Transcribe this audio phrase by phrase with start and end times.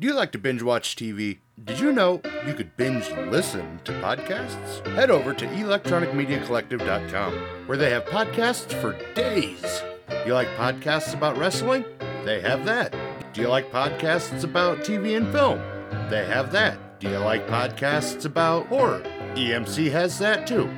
[0.00, 1.40] Do you like to binge watch TV?
[1.62, 4.86] Did you know you could binge listen to podcasts?
[4.94, 7.34] Head over to electronicmediacollective.com
[7.66, 9.82] where they have podcasts for days.
[10.24, 11.84] You like podcasts about wrestling?
[12.24, 12.96] They have that.
[13.34, 15.60] Do you like podcasts about TV and film?
[16.08, 16.98] They have that.
[16.98, 19.02] Do you like podcasts about horror?
[19.34, 20.70] EMC has that too.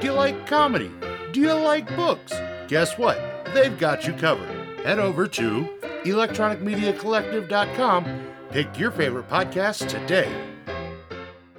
[0.00, 0.90] Do you like comedy?
[1.30, 2.32] Do you like books?
[2.66, 3.20] Guess what?
[3.54, 4.50] They've got you covered.
[4.84, 5.68] Head over to
[6.02, 8.33] electronicmediacollective.com.
[8.54, 10.32] Pick your favorite podcast today.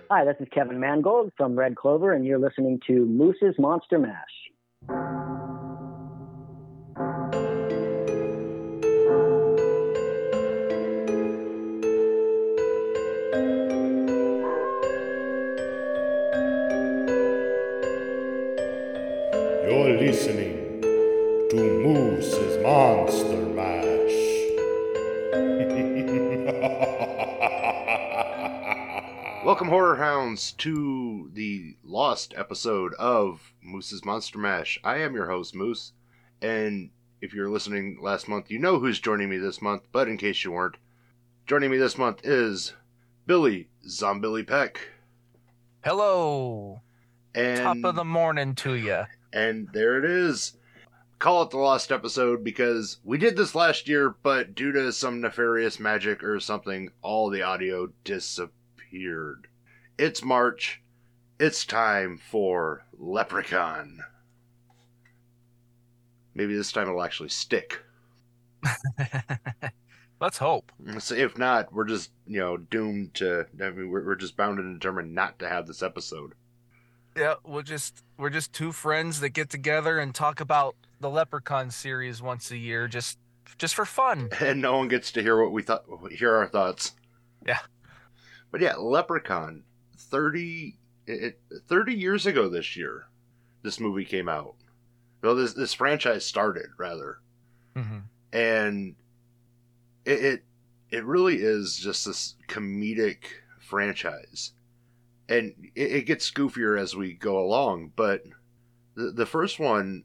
[0.10, 4.14] Hi, this is Kevin Mangold from Red Clover, and you're listening to Moose's Monster Mash.
[19.68, 20.80] You're listening
[21.50, 23.35] to Moose's Monster
[29.46, 34.80] Welcome, horror hounds, to the lost episode of Moose's Monster Mash.
[34.84, 35.94] I am your host, Moose,
[36.42, 36.90] and
[37.22, 40.44] if you're listening last month, you know who's joining me this month, but in case
[40.44, 40.78] you weren't,
[41.46, 42.74] joining me this month is
[43.28, 44.80] Billy Zombilly Peck.
[45.84, 46.82] Hello.
[47.36, 49.04] And Top of the morning to you.
[49.32, 50.58] And there it is.
[51.20, 55.22] Call it the lost episode because we did this last year, but due to some
[55.22, 58.50] nefarious magic or something, all the audio disappeared.
[59.98, 60.82] It's March.
[61.40, 64.00] It's time for Leprechaun.
[66.34, 67.82] Maybe this time it'll actually stick.
[70.22, 70.72] Let's hope.
[71.00, 73.48] So if not, we're just, you know, doomed to.
[73.62, 76.34] I mean, we're, we're just bound and determined not to have this episode.
[77.18, 81.72] Yeah, we'll just we're just two friends that get together and talk about the Leprechaun
[81.72, 83.18] series once a year, just
[83.58, 84.30] just for fun.
[84.40, 86.94] and no one gets to hear what we thought hear our thoughts
[87.46, 87.60] Yeah.
[88.52, 89.64] But yeah leprechaun
[89.98, 90.78] 30
[91.08, 93.08] it, 30 years ago this year
[93.66, 94.56] this movie came out.
[95.22, 97.20] Well this this franchise started rather.
[97.76, 98.00] Hmm
[98.32, 98.96] and
[100.04, 100.44] it it,
[100.92, 103.24] it really is just this comedic
[103.60, 104.52] franchise.
[105.28, 108.24] And it, it gets goofier as we go along but
[108.96, 110.04] the, the first one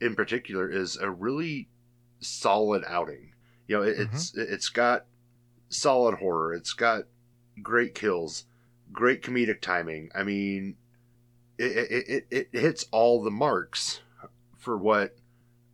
[0.00, 1.68] in particular is a really
[2.20, 3.32] solid outing.
[3.66, 5.06] You know it, it's it's got
[5.68, 6.52] solid horror.
[6.54, 7.04] It's got
[7.62, 8.44] great kills
[8.92, 10.10] great comedic timing.
[10.14, 10.76] I mean
[11.58, 14.00] it, it, it, it hits all the marks
[14.56, 15.16] for what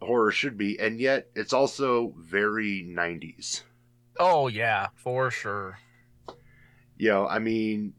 [0.03, 3.63] horror should be and yet it's also very 90s
[4.19, 5.79] Oh yeah, for sure.
[6.99, 7.95] you know i mean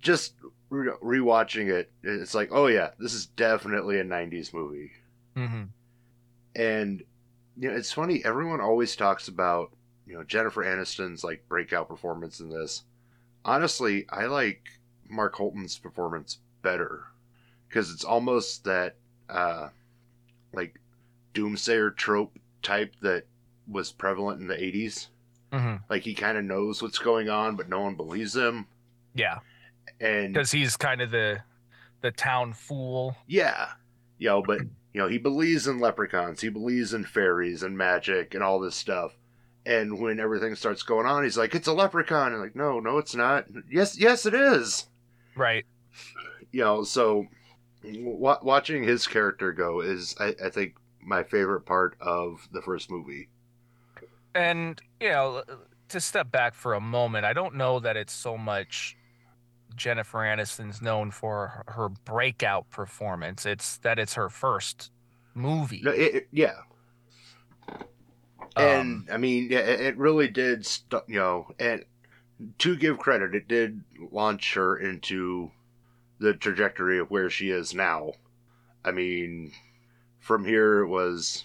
[0.00, 0.34] just
[0.70, 4.92] re- rewatching it it's like oh yeah this is definitely a 90s movie.
[5.36, 5.64] Hmm
[6.56, 7.02] and
[7.56, 9.70] you know it's funny everyone always talks about
[10.06, 12.82] you know jennifer aniston's like breakout performance in this
[13.44, 14.68] honestly i like
[15.08, 17.04] mark holton's performance better
[17.68, 18.96] because it's almost that
[19.28, 19.68] uh
[20.52, 20.80] like
[21.34, 23.24] doomsayer trope type that
[23.68, 25.08] was prevalent in the 80s
[25.52, 28.66] hmm like he kind of knows what's going on but no one believes him
[29.14, 29.38] Yeah,
[30.00, 31.40] and because he's kind of the
[32.00, 33.16] the town fool.
[33.26, 33.68] Yeah.
[34.18, 34.60] You know, but
[34.92, 38.74] you know, he believes in leprechauns, he believes in fairies and magic and all this
[38.76, 39.12] stuff.
[39.70, 42.32] And when everything starts going on, he's like, It's a leprechaun.
[42.32, 43.44] And like, no, no, it's not.
[43.70, 44.88] Yes, yes, it is.
[45.36, 45.64] Right.
[46.50, 47.26] You know, so
[47.84, 52.90] w- watching his character go is, I, I think, my favorite part of the first
[52.90, 53.28] movie.
[54.34, 55.44] And you know,
[55.88, 58.96] to step back for a moment, I don't know that it's so much
[59.76, 63.46] Jennifer Aniston's known for her breakout performance.
[63.46, 64.90] It's that it's her first
[65.34, 65.80] movie.
[65.84, 66.54] No, it, it- yeah.
[68.56, 71.84] And Um, I mean, yeah, it, it really did, st- you know, and
[72.58, 75.50] to give credit, it did launch her into
[76.18, 78.12] the trajectory of where she is now.
[78.84, 79.52] I mean,
[80.18, 81.44] from here it was,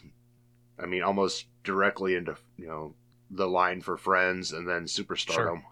[0.80, 2.94] I mean, almost directly into, you know,
[3.30, 5.64] the line for Friends and then Superstardom.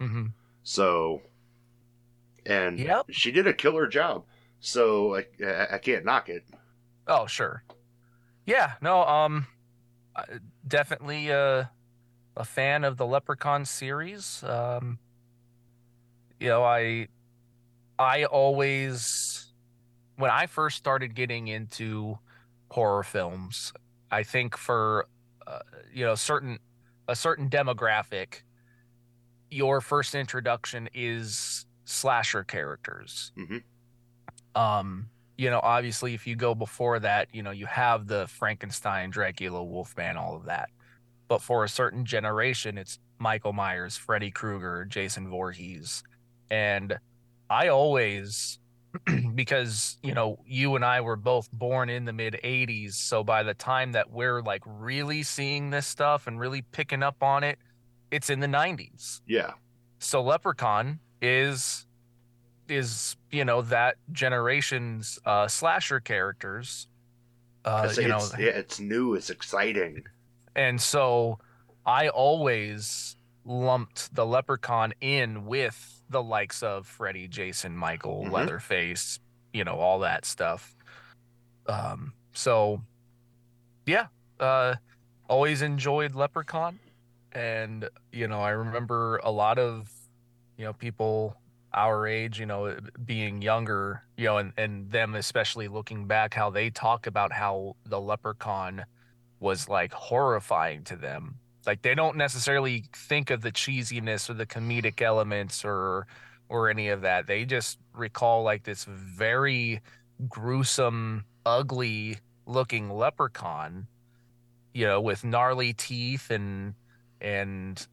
[0.00, 0.32] mhm.
[0.62, 1.22] So,
[2.46, 3.06] and Yep.
[3.10, 4.24] she did a killer job.
[4.60, 6.44] So I, I, I can't knock it.
[7.06, 7.64] Oh, sure.
[8.46, 9.46] Yeah, no, um
[10.16, 10.24] I-
[10.66, 11.64] definitely uh,
[12.36, 14.42] a fan of the Leprechaun series.
[14.44, 14.98] Um
[16.38, 17.08] you know, I
[17.98, 19.52] I always
[20.16, 22.18] when I first started getting into
[22.70, 23.72] horror films,
[24.10, 25.06] I think for
[25.46, 25.60] uh,
[25.92, 26.58] you know, certain
[27.08, 28.42] a certain demographic
[29.50, 33.32] your first introduction is slasher characters.
[33.36, 33.62] Mhm.
[34.54, 39.08] Um you know, obviously, if you go before that, you know, you have the Frankenstein,
[39.08, 40.68] Dracula, Wolfman, all of that.
[41.28, 46.02] But for a certain generation, it's Michael Myers, Freddy Krueger, Jason Voorhees.
[46.50, 46.98] And
[47.48, 48.58] I always
[49.34, 53.42] because you know you and I were both born in the mid 80s so by
[53.44, 57.58] the time that we're like really seeing this stuff and really picking up on it
[58.10, 59.52] it's in the 90s Yeah.
[60.00, 61.86] so leprechaun is
[62.70, 66.86] is you know that generation's uh slasher characters
[67.64, 69.14] uh you know it's, yeah, it's new.
[69.14, 70.04] It's exciting.
[70.56, 71.38] and so
[71.84, 78.32] I always lumped the leprechaun in with the likes of Freddy, Jason, Michael, Mhm.
[78.32, 79.18] Leatherface,
[79.52, 80.74] you know, all that stuff.
[81.66, 82.82] Um, so
[83.86, 84.06] yeah,
[84.38, 84.74] uh,
[85.28, 86.78] always enjoyed Leprechaun.
[87.32, 89.90] And, you know, I remember a lot of,
[90.56, 91.36] you know, people
[91.72, 96.50] our age, you know, being younger, you know, and, and them especially looking back, how
[96.50, 98.84] they talk about how the leprechaun
[99.38, 101.36] was like horrifying to them.
[101.66, 106.06] Like they don't necessarily think of the cheesiness or the comedic elements or
[106.48, 107.26] or any of that.
[107.26, 109.80] They just recall like this very
[110.28, 113.86] gruesome, ugly looking leprechaun,
[114.74, 116.74] you know, with gnarly teeth and
[117.20, 117.86] and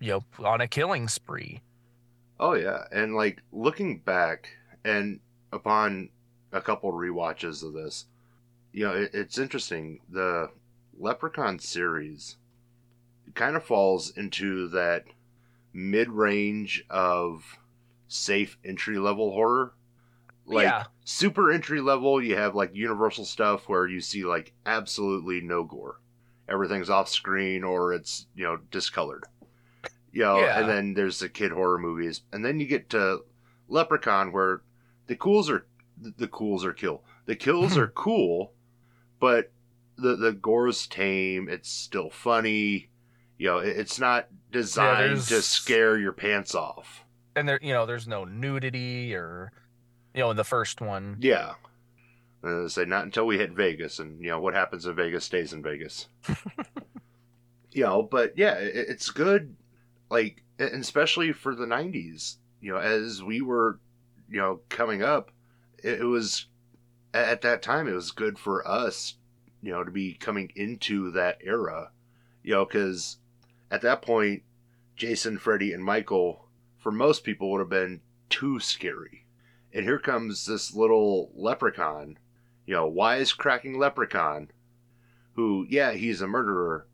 [0.00, 1.62] you know, on a killing spree.
[2.40, 4.48] Oh yeah, and like looking back
[4.84, 5.20] and
[5.52, 6.10] upon
[6.52, 8.06] a couple rewatches of this,
[8.72, 10.00] you know, it, it's interesting.
[10.08, 10.50] The
[10.98, 12.36] Leprechaun series
[13.34, 15.04] kind of falls into that
[15.72, 17.56] mid-range of
[18.08, 19.74] safe entry level horror.
[20.44, 20.84] Like yeah.
[21.04, 26.00] super entry level, you have like Universal stuff where you see like absolutely no gore.
[26.48, 29.24] Everything's off screen or it's, you know, discolored.
[30.12, 30.60] You know, Yeah.
[30.60, 32.22] and then there's the kid horror movies.
[32.32, 33.20] And then you get to
[33.68, 34.62] Leprechaun where
[35.06, 35.66] the cools are
[35.98, 37.02] the cools are kill.
[37.26, 38.52] The kills are cool,
[39.20, 39.52] but
[39.96, 42.90] the the gore's tame, it's still funny.
[43.38, 47.04] You know, it- it's not designed to scare your pants off.
[47.34, 49.52] And there you know, there's no nudity or
[50.14, 51.16] you know, in the first one.
[51.20, 51.54] Yeah.
[52.44, 55.52] Uh, say not until we hit Vegas, and you know what happens in Vegas stays
[55.54, 56.08] in Vegas.
[57.72, 59.56] you know, but yeah, it, it's good.
[60.12, 63.80] Like, and especially for the '90s, you know, as we were,
[64.28, 65.30] you know, coming up,
[65.82, 66.48] it, was
[67.14, 69.14] at at that time it was good for us,
[69.62, 71.92] you know, to be coming into that era,
[72.42, 73.16] you know, because
[73.70, 74.42] at that point,
[74.96, 79.24] Jason, Freddy, and Michael, for most people, would have been too scary.
[79.72, 82.18] And here comes this little leprechaun,
[82.66, 84.50] you know, wisecracking leprechaun,
[85.36, 86.86] who, yeah, he's a murderer,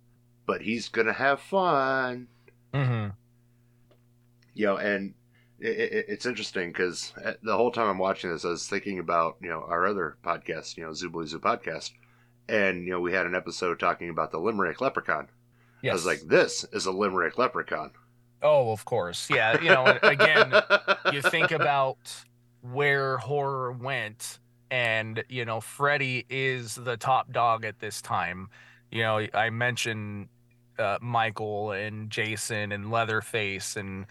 [0.47, 2.29] but he's gonna have fun,
[2.75, 3.09] Mm-hmm.
[4.55, 4.77] you know.
[4.77, 5.15] And
[5.59, 7.13] it, it, it's interesting because
[7.43, 10.77] the whole time I'm watching this, I was thinking about you know our other podcast,
[10.77, 11.93] you know, Zoobilee Zoo podcast,
[12.49, 15.29] and you know we had an episode talking about the Limerick leprechaun.
[15.83, 15.93] Yes.
[15.93, 17.93] I was like, this is a Limerick leprechaun.
[18.43, 19.31] oh, of course.
[19.31, 19.61] Yeah.
[19.61, 20.53] You know, again,
[21.13, 21.99] you think about
[22.63, 24.39] where horror went
[24.71, 28.49] and you know freddy is the top dog at this time
[28.91, 30.29] you know i mentioned
[30.79, 34.07] uh, michael and jason and leatherface and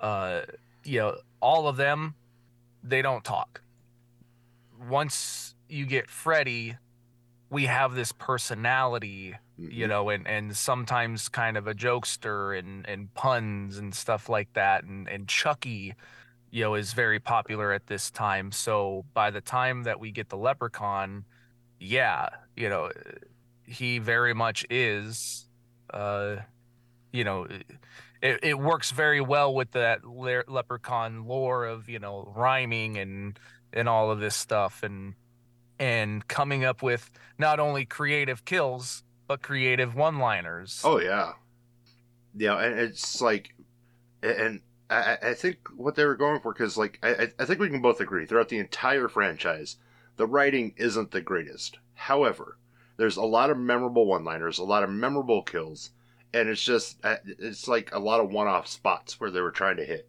[0.00, 0.42] uh
[0.84, 2.14] you know all of them
[2.82, 3.60] they don't talk.
[4.88, 6.76] Once you get freddy
[7.50, 13.12] we have this personality you know and and sometimes kind of a jokester and and
[13.14, 14.84] puns and stuff like that.
[14.84, 15.94] And and chucky
[16.50, 18.52] you know is very popular at this time.
[18.52, 21.24] So by the time that we get the leprechaun
[21.78, 22.90] yeah you know
[23.66, 25.48] he very much is
[25.92, 26.36] uh
[27.12, 27.46] you know
[28.22, 33.38] it, it works very well with that le- leprechaun lore of you know rhyming and
[33.72, 35.14] and all of this stuff and
[35.78, 41.32] and coming up with not only creative kills but creative one-liners Oh yeah,
[42.34, 43.54] yeah, and it's like,
[44.22, 47.68] and I, I think what they were going for because like I, I think we
[47.68, 49.76] can both agree throughout the entire franchise,
[50.16, 51.78] the writing isn't the greatest.
[51.94, 52.58] However,
[52.96, 55.90] there's a lot of memorable one-liners, a lot of memorable kills,
[56.34, 59.76] and it's just uh, it's like a lot of one-off spots where they were trying
[59.78, 60.08] to hit,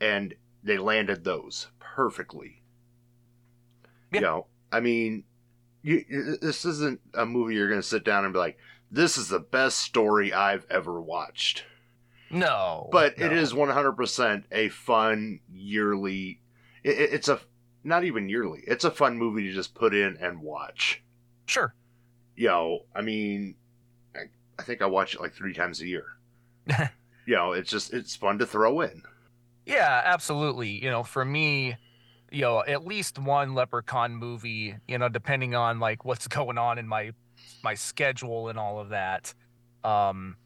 [0.00, 2.62] and they landed those perfectly.
[4.12, 4.18] Yeah.
[4.18, 5.24] You know, I mean,
[5.82, 6.04] you,
[6.40, 8.58] this isn't a movie you're going to sit down and be like,
[8.90, 11.64] "This is the best story I've ever watched."
[12.30, 13.36] no But it no.
[13.38, 16.40] is 100% a fun yearly.
[16.82, 17.40] It, it- it's a
[17.84, 18.64] not even yearly.
[18.66, 21.04] It's a fun movie to just put in and watch.
[21.46, 21.72] sure
[22.36, 23.56] You know, I mean,
[24.14, 24.24] I,
[24.58, 26.04] I think I watch it like three times a year.
[27.26, 29.02] you know, it's just it's fun to throw in.
[29.64, 30.82] Yeah, absolutely.
[30.82, 31.76] You know, for me,
[32.30, 36.78] you know, at least one Leprechaun movie, you know, depending on like what's going on
[36.78, 37.12] in my
[37.62, 39.34] my schedule and all of that.
[39.84, 40.36] Um,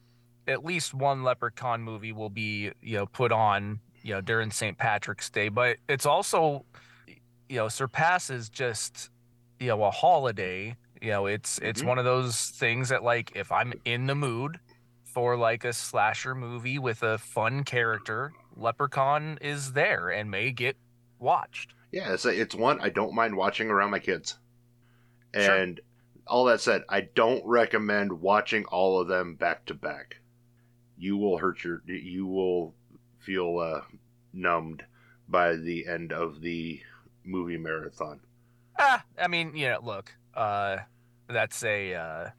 [0.46, 4.76] at least one Leprechaun movie will be you know put on you know during St.
[4.76, 6.64] Patrick's Day, but it's also
[7.48, 9.10] you know surpasses just
[9.58, 10.76] you know a holiday.
[11.00, 11.86] You know, it's it's Mhm.
[11.86, 14.60] one of those things that like if I'm in the mood
[15.04, 20.76] for like a slasher movie with a fun character, Leprechaun is there and may get
[21.18, 21.74] watched.
[21.90, 24.38] Yeah, it's it's one I don't mind watching around my kids.
[25.34, 25.56] Sure.
[25.56, 25.80] And
[26.26, 30.18] all that said, I don't recommend watching all of them back to back.
[30.98, 32.74] You will hurt your you will
[33.18, 33.80] feel uh,
[34.32, 34.84] numbed
[35.28, 36.80] by the end of the
[37.24, 38.20] movie marathon.
[38.78, 40.78] Ah, I mean, you know, look, uh,
[41.28, 42.30] that's a uh,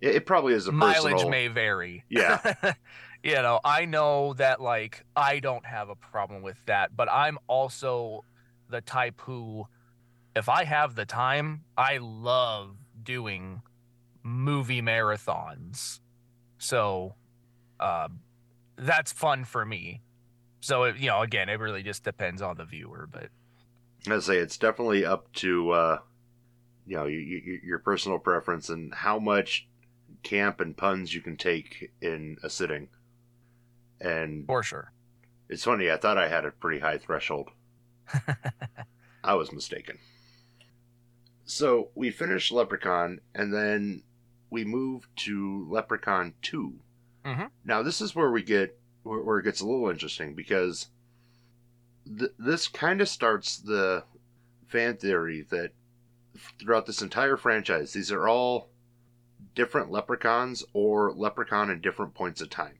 [0.00, 1.30] It, it probably is a mileage personal.
[1.30, 2.04] may vary.
[2.08, 2.54] Yeah.
[3.22, 7.38] you know, I know that like I don't have a problem with that, but I'm
[7.48, 8.24] also
[8.70, 9.66] the type who
[10.36, 13.62] if I have the time, I love doing
[14.22, 16.00] movie marathons.
[16.58, 17.14] So
[17.80, 18.08] uh,
[18.76, 20.02] that's fun for me.
[20.60, 23.30] So it, you know, again, it really just depends on the viewer, but
[24.08, 25.98] I say it's definitely up to uh,
[26.88, 29.68] you know you, you, your personal preference and how much
[30.22, 32.88] camp and puns you can take in a sitting.
[34.00, 34.92] And for sure.
[35.48, 37.50] it's funny, I thought I had a pretty high threshold.
[39.24, 39.98] I was mistaken.
[41.44, 44.02] So we finished Leprechaun, and then
[44.50, 46.80] we moved to Leprechaun 2
[47.24, 47.50] Mhm.
[47.64, 50.88] Now this is where we get where, where it gets a little interesting because
[52.06, 54.04] th- this kind of starts the
[54.68, 55.72] fan theory that
[56.58, 58.70] throughout this entire franchise, these are all
[59.54, 62.78] different leprechauns or leprechaun in different points of time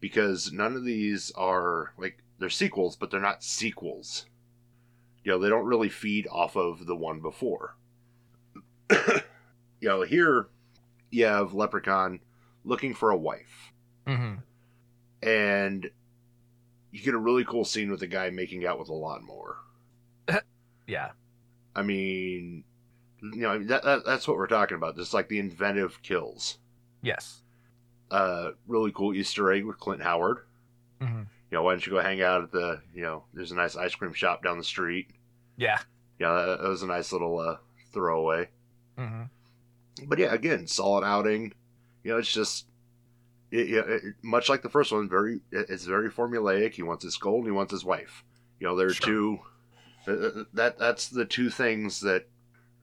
[0.00, 4.26] because none of these are like they're sequels, but they're not sequels.
[5.22, 7.76] You know, they don't really feed off of the one before.
[8.90, 10.48] you know, here
[11.10, 12.20] you have Leprechaun
[12.64, 13.72] looking for a wife,
[14.06, 14.34] hmm
[15.22, 15.90] and
[16.90, 19.58] you get a really cool scene with a guy making out with a lawnmower.
[20.86, 21.10] Yeah.
[21.76, 22.64] I mean,
[23.22, 24.96] you know, that, that that's what we're talking about.
[24.96, 26.58] Just like the inventive kills.
[27.02, 27.42] Yes.
[28.10, 30.38] Uh, really cool Easter egg with Clint Howard.
[31.00, 31.06] hmm
[31.50, 33.76] You know, why don't you go hang out at the, you know, there's a nice
[33.76, 35.08] ice cream shop down the street.
[35.56, 35.78] Yeah.
[36.18, 37.56] Yeah, that, that was a nice little uh,
[37.92, 38.48] throwaway.
[38.98, 39.22] hmm
[40.06, 41.52] But yeah, again, solid outing.
[42.02, 42.66] You know, it's just,
[43.50, 46.72] it, it, it, much like the first one, very it's very formulaic.
[46.74, 48.24] He wants his gold, and he wants his wife.
[48.58, 49.06] You know, there are Sure.
[49.06, 49.38] two.
[50.08, 52.26] uh, That that's the two things that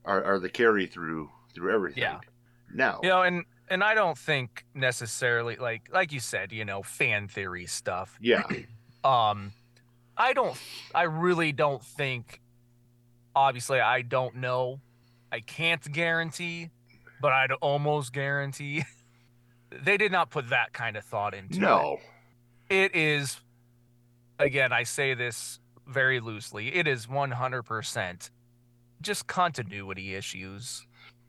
[0.08, 2.02] are, are the carry through through everything.
[2.02, 2.20] Yeah.
[2.74, 6.82] Now, you know and and i don't think necessarily like like you said you know
[6.82, 8.18] fan theory stuff.
[8.22, 8.44] Yeah,
[9.04, 9.52] um
[10.18, 10.58] i don't
[10.96, 12.42] i really don't think
[13.36, 14.80] obviously i don't know.
[15.32, 16.72] I can't guarantee
[17.22, 18.84] but i'd almost guarantee.
[19.70, 21.98] They did not put that kind of thought into it no,
[22.70, 22.96] it.
[22.96, 23.38] Is
[24.40, 28.30] again i say this very loosely it is 100%
[29.02, 30.86] just continuity issues.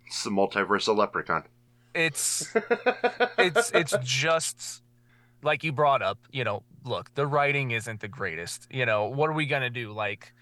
[0.06, 1.44] It's the multiverse of Leprechaun.
[1.94, 2.46] it's
[3.38, 4.82] it's it's just
[5.42, 8.66] like you brought up you know look the writing isn't the greatest.
[8.70, 9.92] You know what are we gonna do?
[9.92, 10.32] Like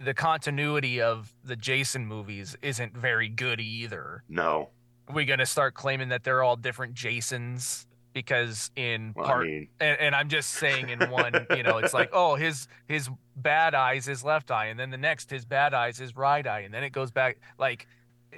[0.00, 4.22] the continuity of the jason movies isn't very good either.
[4.28, 4.70] No.
[5.08, 7.87] are we gonna start claiming that they're all different jasons
[8.18, 11.78] because in Well, part I mean, and, and i'm just saying in one you know
[11.78, 15.44] it's like oh his his bad eyes his left eye and then the next his
[15.44, 17.86] bad eyes his right eye and then it goes back like
[18.32, 18.36] i-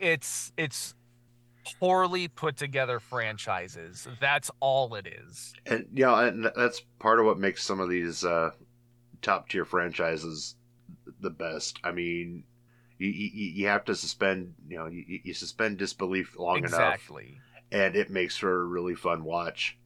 [0.00, 0.94] it's it's
[1.78, 4.08] poorly put together franchises.
[4.20, 5.52] That's all it is.
[5.66, 8.52] And you know, and that's part of what makes some of these uh,
[9.22, 10.56] top tier franchises
[11.20, 11.78] the best.
[11.84, 12.44] I mean,
[12.98, 17.40] you, you, you have to suspend, you know, you, you suspend disbelief long enough, exactly
[17.70, 19.76] and it makes for a really fun watch.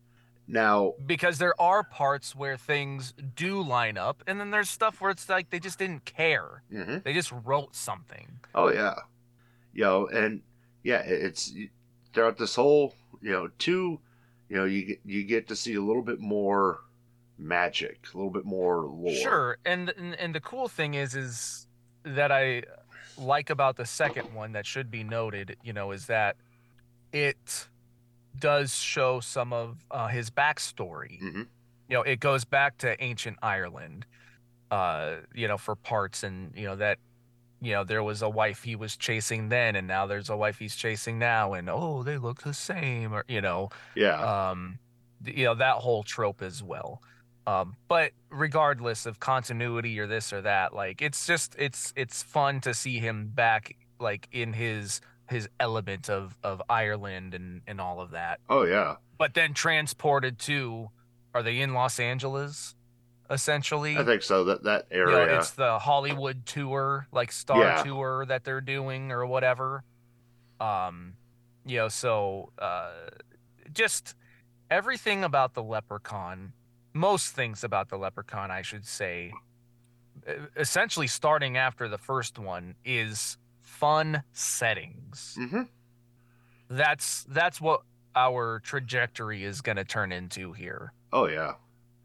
[0.49, 5.11] Now, because there are parts where things do line up and then there's stuff where
[5.11, 7.03] it's like they just didn't care mhm.
[7.05, 8.95] they just wrote something oh yeah,
[9.73, 10.43] you know, and
[10.83, 11.55] yeah, it's
[12.13, 14.01] throughout this whole, you know, two,
[14.49, 16.81] you know, you get you get to see a little bit more
[17.39, 19.15] magic, a little bit more lore.
[19.15, 21.67] Sure, and, and and the cool thing is is
[22.05, 22.65] that I
[23.17, 26.37] like about the second one that should be noted, you know, is that
[27.13, 27.69] it
[28.39, 31.21] does show some of uh, his backstory.
[31.21, 31.49] Mhm.
[31.89, 34.07] You know, it goes back to ancient Ireland,
[34.71, 36.99] uh, you know, for parts, and you know that,
[37.61, 40.59] you know, there was a wife he was chasing then, and now there's a wife
[40.59, 44.79] he's chasing now, and oh, they look the same, or you know, Yeah, um
[45.25, 47.01] you know that whole trope as well
[47.47, 52.61] um but regardless of continuity or this or that like it's just it's it's fun
[52.61, 55.01] to see him back like in his
[55.33, 58.39] his element of of Ireland and and all of that.
[58.49, 58.97] Oh yeah.
[59.19, 60.91] But then transported to
[61.35, 62.75] are they in Los Angeles
[63.31, 63.97] essentially?
[63.97, 64.45] I think so.
[64.45, 65.27] That that You area.
[65.27, 67.83] know, it's the Hollywood tour, like Star Yeah.
[67.83, 69.85] Tour that they're doing or whatever.
[70.61, 71.15] Um,
[71.65, 72.91] you know, so uh,
[73.73, 74.15] just
[74.71, 76.53] everything about the Leprechaun,
[76.93, 79.33] most things about the Leprechaun, I should say,
[80.57, 83.39] essentially starting after the first one is
[83.83, 85.37] fun settings.
[85.37, 85.63] hmm
[86.71, 87.81] That's that's what
[88.15, 91.55] our trajectory is going to turn into here Oh yeah.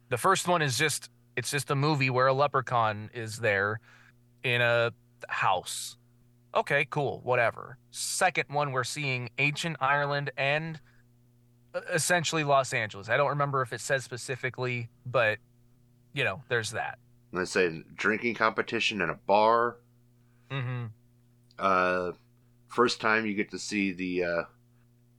[0.10, 3.79] the first one is just it's just a movie where a leprechaun is there
[4.43, 4.91] in a
[5.27, 5.98] house
[6.55, 10.79] okay cool whatever second one we're seeing ancient ireland and
[11.75, 15.38] uh, essentially los angeles i don't remember if it says specifically but
[16.13, 16.98] you know there's that
[17.34, 19.75] Let's say drinking competition in a bar.
[20.50, 20.86] mm-hmm.
[21.60, 22.12] Uh,
[22.68, 24.44] first time you get to see the uh,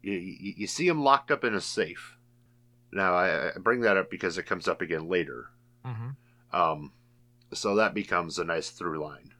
[0.02, 2.16] you, you, see him locked up in a safe.
[2.92, 5.50] Now I, I bring that up because it comes up again later.
[5.84, 6.56] Mm-hmm.
[6.56, 6.92] Um,
[7.52, 9.34] so that becomes a nice through line.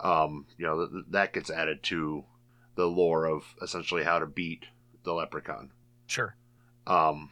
[0.00, 2.24] Um, you know th- that gets added to
[2.74, 4.64] the lore of essentially how to beat
[5.04, 5.70] the leprechaun.
[6.06, 6.36] sure
[6.86, 7.30] Um,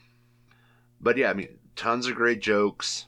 [1.01, 3.07] but yeah, I mean, tons of great jokes.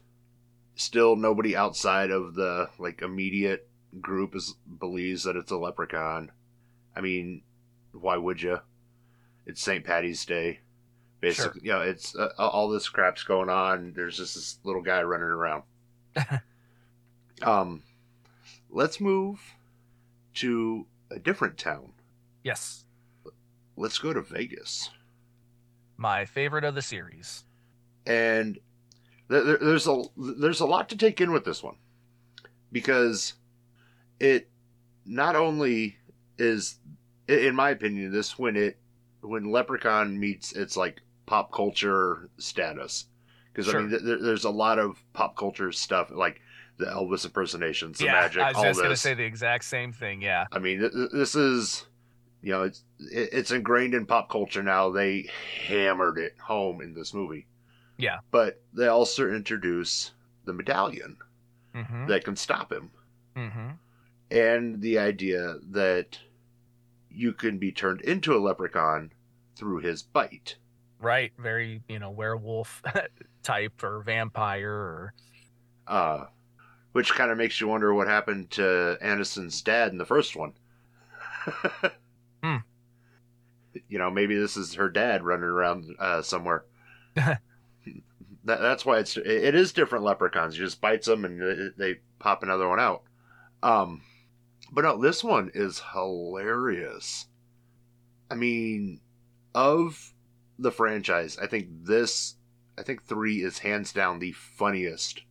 [0.74, 3.68] Still, nobody outside of the like immediate
[4.00, 6.30] group is believes that it's a leprechaun.
[6.96, 7.42] I mean,
[7.92, 8.60] why would you?
[9.46, 9.84] It's St.
[9.84, 10.60] Patty's Day,
[11.20, 11.62] basically.
[11.64, 13.92] You know, it's uh, all this crap's going on.
[13.94, 15.62] There's just this little guy running around.
[17.42, 17.82] um,
[18.70, 19.40] let's move
[20.34, 21.92] to a different town.
[22.42, 22.84] yes
[23.76, 24.90] Let's go to Vegas.
[25.96, 27.44] my favorite of the series
[28.06, 28.58] and
[29.28, 31.76] there, there- there's a there's a lot to take in with this one
[32.70, 33.34] because
[34.22, 34.48] it
[35.04, 35.96] not only
[36.38, 36.78] is
[37.28, 38.78] in my opinion this when it
[39.20, 43.06] when leprechaun meets its like pop culture status
[43.52, 46.40] because i mean th- there's a lot of pop culture stuff like
[46.78, 49.92] the elvis impersonations the yeah magic i was all just gonna say the exact same
[49.92, 51.86] thing yeah I mean, th- this is,
[52.42, 54.90] you know, it's it's ingrained in pop culture now.
[54.90, 55.28] They
[55.66, 57.46] hammered it home in this movie.
[57.98, 58.18] Yeah.
[58.30, 60.12] But they also introduce
[60.44, 61.18] the medallion
[61.74, 62.06] mm-hmm.
[62.06, 62.90] that can stop him,
[63.36, 63.70] Mm-hmm.
[64.32, 66.18] And the idea that
[67.10, 69.12] you can be turned into a leprechaun
[69.56, 70.56] through his bite.
[70.98, 72.82] right very you know werewolf
[73.42, 75.14] type or vampire or
[75.86, 76.24] Uh,
[76.92, 80.54] which kind of makes you wonder what happened to Aniston's dad in the first one.
[82.42, 82.56] Hmm.
[83.88, 86.64] You know, maybe this is her dad running around uh, somewhere.
[87.14, 87.40] that,
[88.44, 90.58] that's why it's it, it is different leprechauns.
[90.58, 93.02] You just bites them and they pop another one out.
[93.62, 94.02] Um,
[94.72, 97.28] but no, this one is hilarious.
[98.30, 99.00] I mean,
[99.54, 100.14] of
[100.58, 102.36] the franchise, I think this,
[102.78, 105.22] I think three is hands down the funniest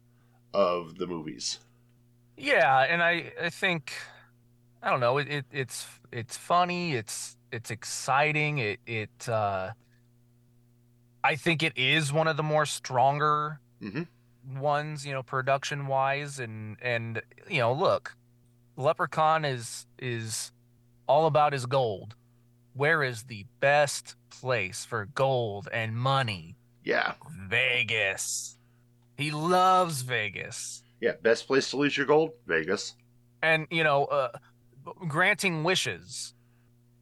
[0.54, 1.60] of the movies.
[2.38, 3.94] Yeah, and I I think
[4.84, 9.72] I don't know, it, it it's it's funny, it's it's exciting, it it uh
[11.24, 14.08] I think it is one of the more stronger Mhm.
[14.58, 18.16] ones, you know, production wise and and you know, look,
[18.78, 20.52] Leprechaun is is
[21.08, 22.16] all about his gold.
[22.74, 26.56] Where is the best place for gold and money?
[26.84, 27.14] Yeah,
[27.48, 28.58] Vegas.
[29.18, 30.84] He loves Vegas.
[31.00, 31.14] yeah.
[31.22, 32.96] Best place to lose your gold, Vegas.
[33.42, 34.30] and you know uh,
[35.08, 36.34] granting wishes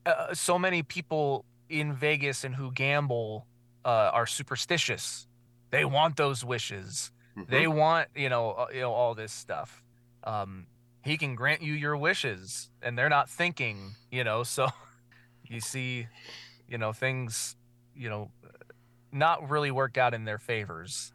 [0.06, 3.46] uh, so many people in vegas and who gamble
[3.86, 5.28] uh, are superstitious
[5.72, 7.48] they want those wishes Mhm.
[7.48, 9.84] they want you know uh, you know all this stuff
[10.24, 10.66] um
[11.04, 14.68] he can grant you your wishes and they're not thinking you know so
[15.48, 16.08] you see
[16.68, 17.56] you know things
[17.96, 18.32] you know
[19.12, 21.12] not really work out in their favors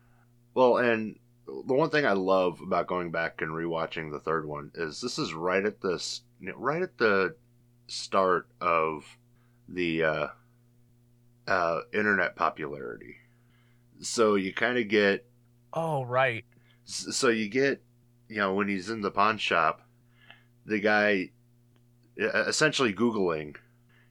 [0.54, 4.70] Well, and the one thing I love about going back and rewatching the third one
[4.74, 6.22] is this is right at this
[6.56, 7.34] right at the
[7.86, 9.04] start of
[9.68, 10.26] the uh,
[11.46, 13.16] uh, internet popularity.
[14.00, 15.26] So you kind of get
[15.72, 16.44] oh right
[16.84, 17.82] so you get
[18.28, 19.82] you know when he's in the pawn shop,
[20.66, 21.30] the guy
[22.16, 23.56] essentially googling,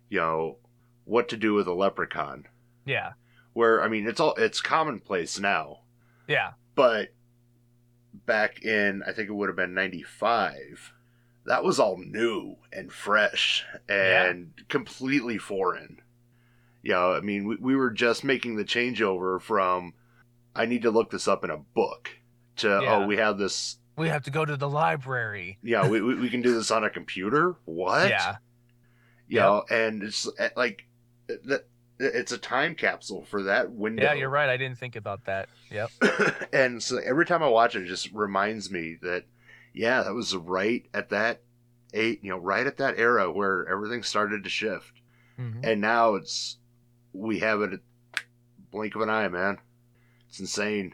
[0.09, 0.57] you know,
[1.05, 2.45] what to do with a leprechaun.
[2.85, 3.13] yeah.
[3.53, 5.81] Where I mean, it's all it's commonplace now.
[6.27, 6.53] Yeah.
[6.73, 7.09] But
[8.25, 10.93] back in I think it would have been 95
[11.45, 16.01] that was all new and fresh and completely foreign.
[16.81, 19.93] You know I mean we, we were just making the changeover from
[20.55, 22.09] I need to look this up in a book
[22.57, 22.95] to oh, Yeah.
[22.95, 26.29] oh we have this we have to go to the library yeah we, we, we
[26.29, 28.37] can do this on a computer what yeah
[29.27, 29.43] You Yep.
[29.45, 30.85] know, and it's uh, like
[31.27, 31.65] that.
[31.99, 34.03] It's a time capsule for that window.
[34.03, 34.49] Yeah, you're right.
[34.49, 35.47] I didn't think about that.
[35.71, 35.89] Yep.
[36.53, 39.23] and so every time I watch it, it just reminds me that,
[39.73, 41.41] yeah, that was right at that
[41.93, 45.01] eight, you know, right at that era where everything started to shift,
[45.39, 45.61] Mhm.
[45.63, 46.57] and now it's
[47.13, 47.79] we have it at
[48.71, 49.59] blink of an eye, man.
[50.27, 50.93] It's insane.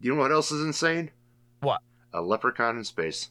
[0.00, 1.10] You know what else is insane?
[2.16, 3.28] A leprechaun in space.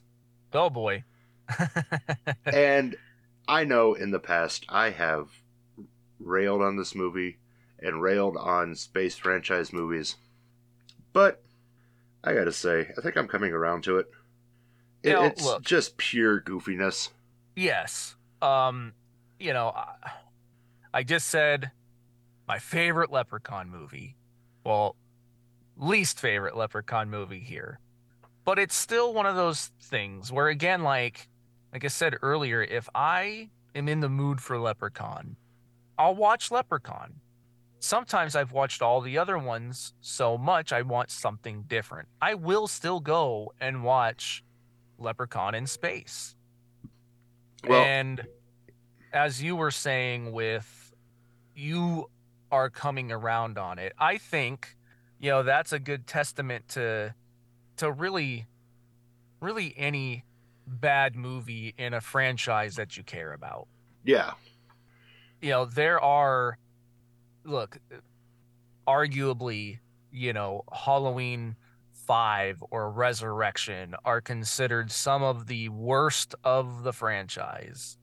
[0.54, 1.04] Oh boy.
[2.46, 2.96] and
[3.48, 5.30] I know in the past I have
[6.20, 7.38] railed on this movie
[7.80, 10.18] and railed on space franchise movies,
[11.14, 11.44] but
[12.24, 14.08] I gotta say, I think I'm coming around to it.
[15.04, 15.64] It- it's look.
[15.64, 17.10] just pure goofiness.
[17.56, 18.16] yes.
[18.42, 18.94] Um,
[19.40, 20.12] you know, I,
[20.94, 21.72] I just said
[22.48, 24.16] my favorite Leprechaun movie.
[24.64, 24.96] Well,
[25.76, 27.80] least favorite Leprechaun movie here.
[28.46, 31.28] But it's still one of those things where again like
[31.74, 35.36] like I said earlier, if I am in the mood for Leprechaun,
[35.98, 37.16] I'll watch Leprechaun.
[37.80, 42.08] Sometimes I've watched all the other ones so much I want something different.
[42.22, 44.44] I will still go and watch
[44.98, 46.36] Leprechaun in space.
[47.68, 48.26] Well, and
[49.16, 50.94] as you were saying with
[51.56, 52.10] you
[52.52, 54.76] are coming around on it i think
[55.20, 57.14] you know that's a good testament to
[57.78, 58.46] to really
[59.42, 60.24] really any
[60.68, 63.68] bad movie in a franchise that you care about.
[64.04, 64.32] Yeah,
[65.42, 66.58] you know there are
[67.44, 67.78] look
[68.88, 69.80] arguably
[70.12, 71.56] you know halloween
[71.94, 77.98] 5 or resurrection are considered some of the worst of the franchise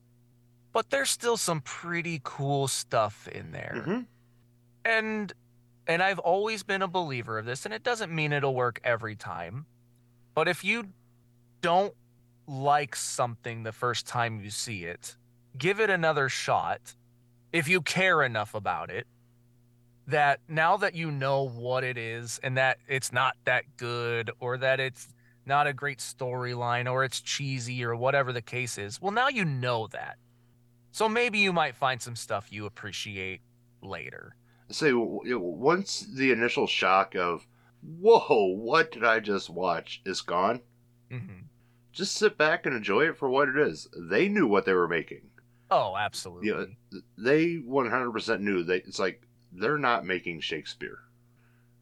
[0.72, 3.82] but there's still some pretty cool stuff in there.
[3.84, 4.00] Hmm
[4.84, 5.32] and
[5.92, 9.14] and I've always been a believer of this and it doesn't mean it'll work every
[9.14, 9.66] time
[10.34, 10.88] but if you
[11.60, 11.94] don't
[12.46, 15.16] like something the first time you see it
[15.56, 16.94] give it another shot
[17.52, 19.06] if you care enough about it
[20.06, 24.56] that now that you know what it is and that it's not that good or
[24.56, 25.08] that it's
[25.44, 29.44] not a great storyline or it's cheesy or whatever the case is well now you
[29.44, 30.16] know that.
[30.94, 33.40] So maybe you might find some stuff you appreciate
[33.82, 34.36] later
[34.74, 37.46] say once the initial shock of
[37.82, 40.60] whoa, what did I just watch is gone.
[41.10, 41.40] hmm
[41.92, 43.88] Just sit back and enjoy it for what it is.
[43.98, 45.30] They knew what they were making.
[45.70, 46.48] Oh, absolutely.
[46.48, 47.00] Yeah.
[47.16, 50.98] they 100% knew that it's like they're not making Shakespeare.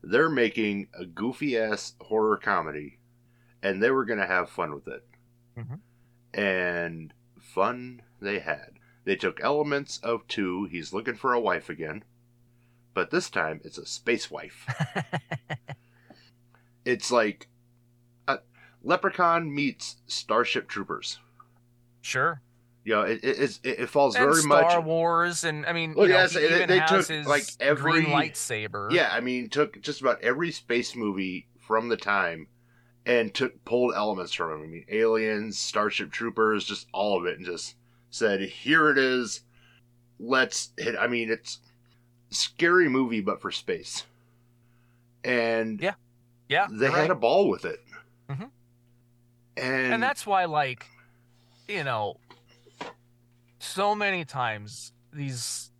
[0.02, 2.98] They're making a goofy ass horror comedy
[3.62, 5.04] and they were going to have fun with it.
[5.58, 5.80] Mhm.
[6.32, 8.78] And fun they had.
[9.04, 12.04] They took elements of two, he's looking for a wife again,
[12.94, 14.66] but this time it's a space wife.
[16.84, 17.48] it's like
[18.28, 18.38] uh,
[18.82, 21.18] Leprechaun meets Starship Troopers.
[22.00, 22.42] sure.
[22.82, 25.74] You know, it, it, it, it falls And very Star much Star Wars, and I
[25.74, 28.90] mean, Well, you know, yes, he they- even they has took, like, every- green lightsaber.
[28.90, 32.48] Yeah, I mean, took just about every space movie from the time
[33.04, 34.64] and took pulled elements from it.
[34.64, 37.74] I mean, Aliens, Starship Troopers, just all of it, and just
[38.08, 39.42] said, "Here it is.
[40.18, 41.58] Let's hit." I mean, it's
[42.30, 44.04] scary movie, but for space.
[45.24, 45.94] And Yeah,
[46.48, 47.10] yeah, they had right.
[47.10, 47.82] a ball with it.
[48.28, 48.50] Mhm.
[49.56, 50.86] And, and that's why, like,
[51.68, 52.16] you know,
[53.58, 55.70] so many times these,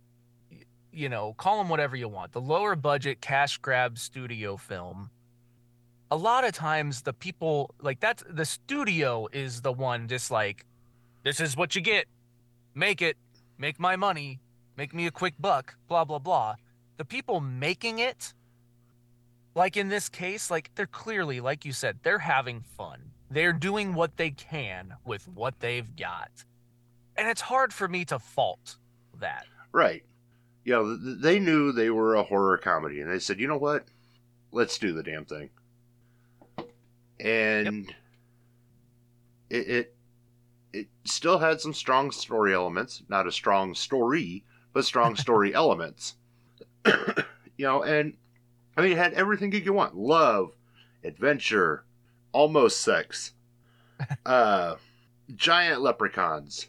[0.91, 5.09] you know, call them whatever you want, the lower budget cash grab studio film.
[6.11, 10.65] A lot of times, the people like that's the studio is the one just like,
[11.23, 12.05] this is what you get,
[12.75, 13.15] make it,
[13.57, 14.39] make my money,
[14.81, 16.55] make me a quick buck, blah blah blah.
[16.97, 18.33] The people making it,
[19.53, 22.99] like in this case, like they're clearly, like you said, they're having fun.
[23.29, 26.31] They're doing what they can with what they've got.
[27.15, 28.77] And it's hard for me to fault
[29.19, 29.45] that.
[29.71, 30.03] Right.
[30.65, 33.85] You know, they knew they were a horror comedy, and they said, you know what?
[34.51, 35.51] Let's do the damn thing.
[37.19, 37.93] And
[39.51, 39.95] it, it
[40.73, 46.15] it still had some strong story elements, not a strong story, but strong story elements.
[46.85, 48.15] you know, and
[48.75, 50.51] I mean, it had everything you could want: love,
[51.03, 51.85] adventure,
[52.31, 53.33] almost sex,
[54.25, 54.75] uh,
[55.35, 56.67] giant leprechauns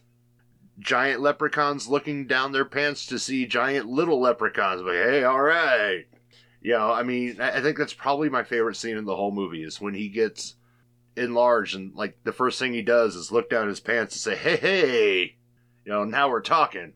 [0.79, 4.83] giant leprechauns looking down their pants to see giant little leprechauns.
[4.83, 6.05] Like, hey, all right.
[6.61, 9.33] You know, I mean, I I think that's probably my favorite scene in the whole
[9.33, 10.55] movie is when he gets
[11.17, 14.37] enlarged and, like, the first thing he does is look down his pants and say,
[14.37, 15.37] hey, hey,
[15.85, 16.95] you know, now we're talking.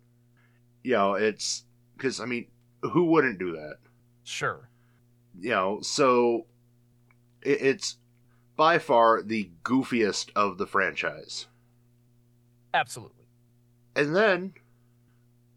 [0.86, 1.64] You know, it's
[1.96, 2.46] because, I mean,
[2.80, 3.78] who wouldn't do that?
[4.22, 4.68] Sure.
[5.40, 6.46] You know, so
[7.42, 7.96] it, it's
[8.54, 11.48] by far the goofiest of the franchise.
[12.72, 13.24] Absolutely.
[13.96, 14.54] and then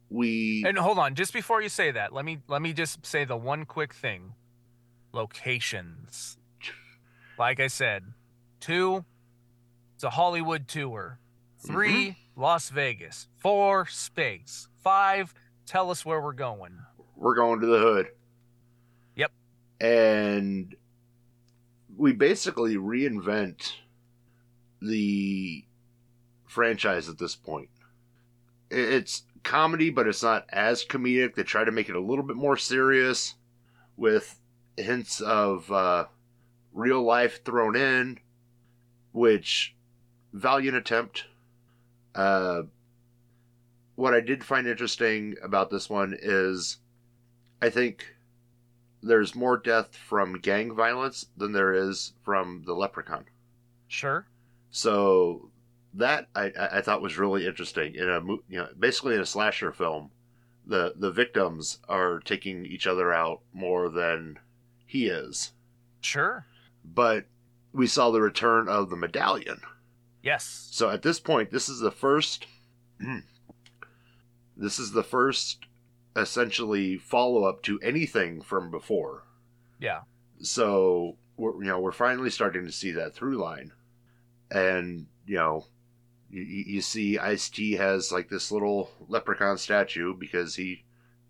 [0.09, 3.23] we And hold on, just before you say that, let me let me just say
[3.23, 4.33] the one quick thing.
[5.13, 6.39] Locations.
[7.37, 8.03] Like I said,
[8.59, 9.05] two,
[9.93, 11.19] it's a Hollywood tour.
[11.63, 11.73] Mm-hmm.
[11.73, 13.27] 3 Las Vegas.
[13.37, 14.68] Four, space.
[14.81, 15.33] Five,
[15.65, 16.77] tell us where we're going.
[17.15, 18.07] we're going to the hood.
[19.15, 19.31] Yep.
[19.81, 20.75] And
[21.97, 23.73] we basically reinvent
[24.81, 25.65] the
[26.45, 27.69] franchise at this point.
[28.71, 31.35] It's comedy, but it's not as comedic.
[31.35, 33.35] They try to make it a little bit more serious
[33.97, 34.39] with
[34.77, 36.05] hints of uh,
[36.71, 38.19] real life thrown in,
[39.11, 39.75] which
[40.31, 41.25] valiant attempt.
[42.15, 42.63] Uh,
[43.99, 46.77] what I did find interesting about this one is
[47.61, 48.15] I think
[49.03, 53.25] there's more death from gang violence than there is from the leprechaun.
[53.89, 54.25] Sure.
[54.71, 55.51] So
[55.95, 59.73] that I, I thought was really interesting in a you know basically in a slasher
[59.73, 60.11] film,
[60.65, 64.39] the the victims are taking each other out more than
[64.85, 65.51] he is.
[65.99, 66.45] Sure.
[66.85, 67.25] But
[67.73, 69.59] we saw the return of the medallion.
[70.23, 70.69] Yes.
[70.71, 72.47] So at this point, this is the first.
[74.59, 75.65] this is the first,
[76.15, 79.23] essentially, follow up to anything from before.
[79.79, 80.01] Yeah.
[80.41, 83.71] So we're you know we're finally starting to see that through line,
[84.51, 85.65] and you know,
[86.29, 90.83] you, you see Ice T has like this little leprechaun statue because he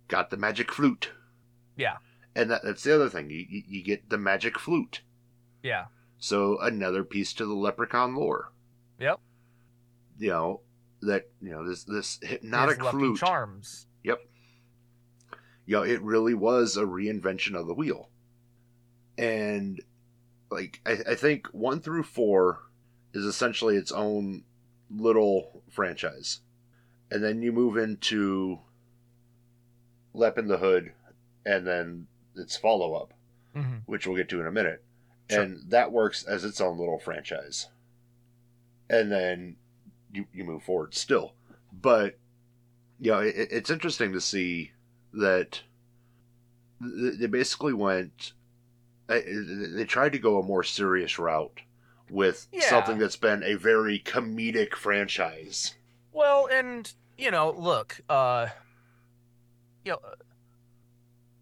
[0.07, 1.11] got the magic flute.
[1.77, 1.97] Yeah.
[2.35, 3.29] And that, that's the other thing.
[3.29, 5.01] You, you you get the magic flute.
[5.61, 5.85] Yeah.
[6.17, 8.51] So another piece to the leprechaun lore.
[8.99, 9.19] Yep.
[10.17, 10.61] You know
[11.01, 13.19] that you know this this hypnotic flute.
[13.19, 13.85] Charms.
[15.65, 18.09] You know it really was a reinvention of the wheel,
[19.19, 19.79] and
[20.49, 22.61] like I, I think one through four
[23.13, 24.45] is essentially its own
[24.89, 26.41] little franchise,
[27.11, 28.61] and then you move into
[30.15, 30.93] Lep in the Hood,
[31.45, 33.13] and then its follow up,
[33.53, 34.83] hmm which we'll get to in a minute
[35.29, 35.43] Sure.
[35.43, 37.67] and that works as its own little franchise.
[38.89, 39.57] And then
[40.11, 41.33] you you move forward still,
[41.71, 42.17] but
[42.99, 44.71] you know it, it's interesting to see
[45.13, 45.61] that
[46.81, 48.33] they basically went.
[49.07, 51.61] They tried to go a more serious route
[52.09, 52.69] with Yeah.
[52.69, 55.73] something that's been a very comedic franchise.
[56.11, 58.47] Well, and you know, look, uh,
[59.83, 59.99] you know,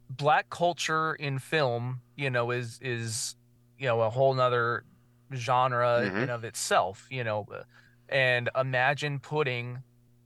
[0.10, 3.36] black culture in film, you know, is is
[3.78, 4.86] you know a whole nother
[5.34, 6.30] genre in Mhm.
[6.30, 7.64] of itself, you know, uh,
[8.10, 9.84] and imagine putting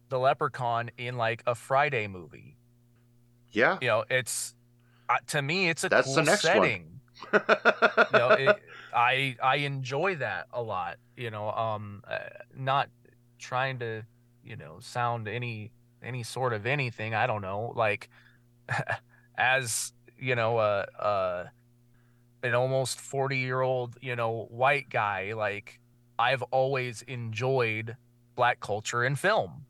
[0.10, 2.58] the Leprechaun in like a Friday movie.
[3.52, 4.56] Yeah, You know, it's
[5.10, 6.58] uh, to me, it's a That's cool the next one.
[6.64, 7.02] setting.
[7.34, 7.40] you
[8.12, 8.62] know, it,
[8.94, 10.98] I I enjoy that a lot.
[11.18, 12.20] You know, um, uh,
[12.56, 12.90] not
[13.40, 14.04] trying to,
[14.44, 15.72] you know, sound any
[16.04, 17.14] any sort of anything.
[17.16, 18.10] I don't know, like
[19.38, 21.48] as you know, uh, uh,
[22.44, 25.34] an almost forty year old, you know, white guy.
[25.34, 25.81] Like
[26.20, 27.96] I've always enjoyed
[28.36, 29.66] black culture and film.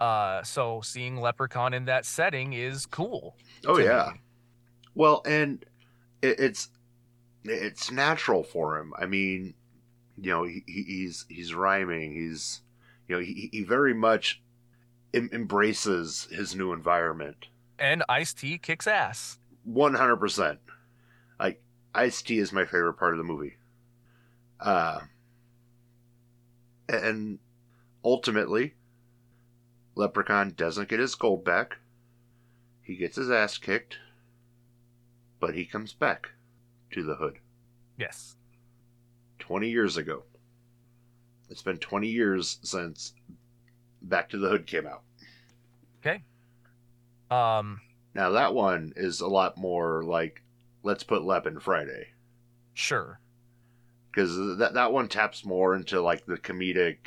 [0.00, 3.36] Uh, so seeing Leprechaun in that setting is cool.
[3.66, 4.10] oh yeah.
[4.14, 4.20] me.
[4.94, 5.64] Well, and
[6.22, 6.70] it, it's
[7.44, 8.92] it's natural for him.
[8.98, 9.54] I mean,
[10.20, 12.14] you know, he, he- he's he's rhyming.
[12.14, 12.62] He's
[13.08, 14.42] you know he, he very much
[15.14, 17.46] em- embraces his new environment.
[17.78, 19.38] and Ice T kicks ass.
[19.64, 20.58] One hundred percent.
[21.38, 21.62] Like
[21.94, 23.56] Ice T is my favorite part of the movie.
[24.60, 25.00] Uh,
[26.88, 27.38] and
[28.04, 28.74] ultimately,
[29.94, 31.78] Leprechaun doesn't get his gold back.
[32.82, 33.98] He gets his ass kicked,
[35.40, 36.30] but he comes back
[36.92, 37.38] to the hood.
[37.98, 38.36] Yes.
[39.38, 40.24] 20 years ago.
[41.50, 43.12] It's been 20 years since
[44.00, 45.02] Back to the Hood came out.
[46.00, 46.22] Okay.
[47.30, 47.80] Um,
[48.14, 50.42] Now, that one is a lot more like,
[50.82, 52.08] let's put Lep in Friday.
[52.74, 53.20] sure.
[54.12, 56.98] Because that, that one taps more into like the comedic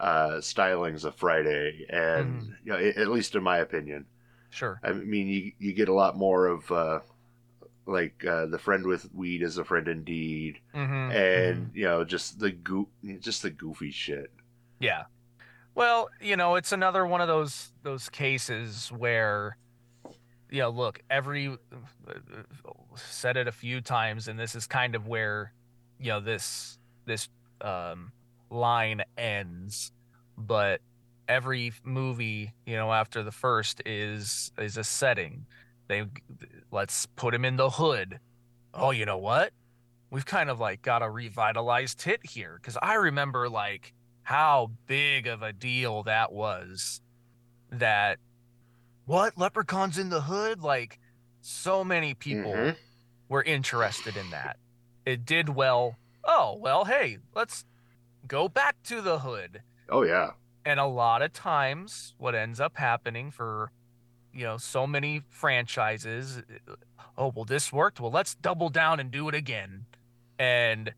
[0.00, 1.84] uh, stylings of Friday.
[1.90, 2.56] And, Mhm.
[2.64, 4.06] you know, a- at least in my opinion.
[4.50, 4.78] Sure.
[4.82, 7.00] I mean, you, you get a lot more of uh,
[7.86, 10.60] like uh, the friend with weed is a friend indeed.
[10.72, 12.88] hmm And, you know, just the goo-
[13.20, 14.30] just the goofy shit.
[14.78, 15.04] Yeah.
[15.74, 19.56] Well, you know, it's another one of those those cases where
[20.50, 21.56] you know, look, every
[22.96, 25.52] said it a few times and this is kind of where
[26.02, 27.28] you know this this
[27.60, 28.12] um
[28.50, 29.92] line ends,
[30.36, 30.80] but
[31.28, 35.46] every movie, you know, after the first is is a setting.
[35.88, 36.04] They
[36.70, 38.18] let's put him in the hood.
[38.74, 39.52] Oh, you know what?
[40.10, 45.26] We've kind of like got a revitalized hit here cuz I remember like how big
[45.26, 47.00] of a deal that was
[47.70, 48.18] that
[49.06, 50.98] what leprechauns in the hood like
[51.40, 52.76] so many people Mhm.
[53.28, 54.58] were interested in that
[55.06, 55.96] it did well.
[56.24, 57.64] Oh well hey let's
[58.26, 59.62] go back to the hood.
[59.88, 60.30] Oh yeah.
[60.64, 63.72] and a lot of times what ends up happening for
[64.32, 66.42] you know so many franchises
[67.18, 68.00] oh well this worked.
[68.00, 69.86] Well let's double down and do it again.
[70.38, 70.94] And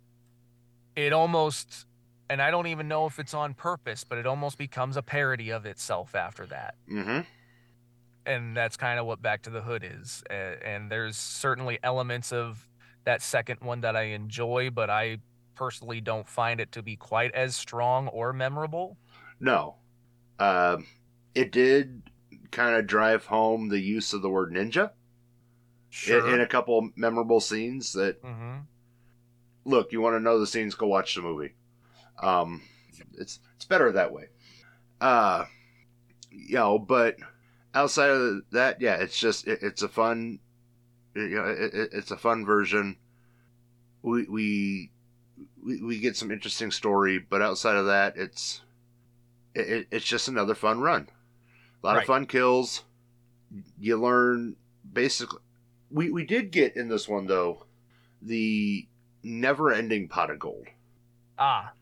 [0.96, 1.86] it almost
[2.30, 5.50] and i don't even know if it's on purpose but it almost becomes a parody
[5.50, 6.74] of itself after that.
[6.90, 7.20] Mm-hmm.
[8.26, 10.22] and that's kind of what back to the hood is.
[10.30, 12.68] And there's certainly elements of
[13.04, 15.18] that second one that i enjoy but i
[15.54, 18.96] personally don't find it to be quite as strong or memorable
[19.40, 19.76] No.
[20.38, 20.86] Um,
[21.34, 22.02] it did
[22.50, 24.90] kind of drive home the use of the word ninja
[26.08, 28.58] in, in a couple memorable scenes that Mm-hmm.
[29.64, 31.54] look, you want to know the scenes, go watch the movie.
[32.20, 32.62] Um,
[33.16, 34.26] it's it's better that way.
[35.00, 35.44] Uh,
[36.30, 37.16] you know, but
[37.74, 40.40] outside of that, yeah, it's just it, it's a fun,
[41.14, 42.96] you know, it, it- it's a fun version.
[44.02, 44.90] We we
[45.62, 48.60] we, we get some interesting story, but outside of that, it's
[49.54, 51.08] it, it- it's just another fun run.
[51.82, 52.02] A lot Right.
[52.02, 52.82] of fun kills.
[53.78, 54.56] You learn
[54.92, 55.40] basically.
[55.90, 57.64] We we did get in this one though
[58.20, 58.86] the
[59.22, 60.66] never ending pot of gold.
[61.38, 61.72] ah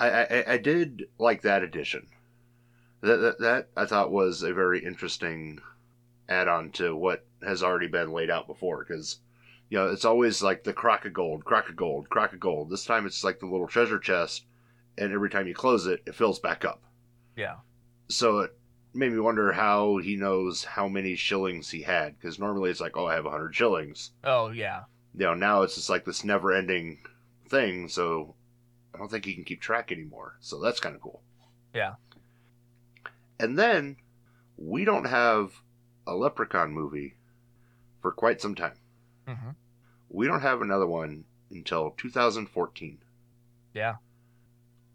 [0.00, 2.06] I, I, I did like that addition.
[3.00, 5.60] That, that that I thought was a very interesting
[6.28, 8.84] add-on to what has already been laid out before.
[8.86, 9.18] Because
[9.70, 12.70] you know it's always like the crock of gold, crock of gold, crock of gold.
[12.70, 14.44] This time it's like the little treasure chest,
[14.96, 16.82] and every time you close it, it fills back up.
[17.36, 17.56] yeah
[18.08, 18.52] So it
[18.94, 22.18] made me wonder how he knows how many shillings he had.
[22.18, 24.12] Because normally it's like, oh, I have hundred shillings.
[24.24, 26.98] oh yeah You know, now it's just like this never-ending
[27.48, 27.88] thing.
[27.88, 28.34] So
[28.94, 30.36] I don't think he can keep track anymore.
[30.40, 31.22] So that's kind of cool.
[31.74, 31.94] Yeah.
[33.38, 33.96] And then
[34.56, 35.52] we don't have
[36.06, 37.14] a Leprechaun movie
[38.08, 38.72] for quite some time.
[39.26, 39.50] hmm
[40.08, 42.98] We don't have another one until 2014.
[43.74, 43.96] Yeah.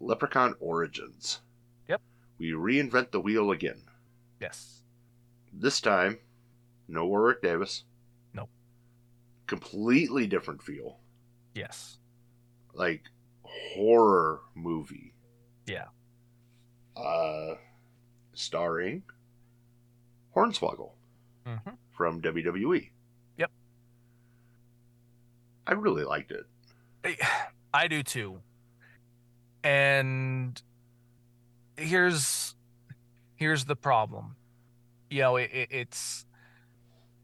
[0.00, 1.40] Leprechaun Origins.
[1.88, 2.00] Yep.
[2.38, 3.82] We reinvent the wheel again.
[4.40, 4.82] yes
[5.52, 6.18] This time,
[6.88, 7.84] no Warwick Davis.
[8.32, 8.50] Nope.
[9.46, 10.98] Completely different feel.
[11.54, 11.98] yes
[12.72, 13.04] Like
[13.44, 15.14] horror movie.
[15.66, 15.86] Yeah.
[16.96, 17.54] Uh
[18.32, 19.04] starring
[20.34, 20.90] Hornswoggle
[21.46, 22.90] hmm from WWE.
[25.66, 26.46] I really liked it.
[27.74, 28.40] I do too.
[29.62, 30.60] And
[31.76, 32.54] here's
[33.36, 34.36] here's the problem.
[35.10, 36.26] You know, it, it, it's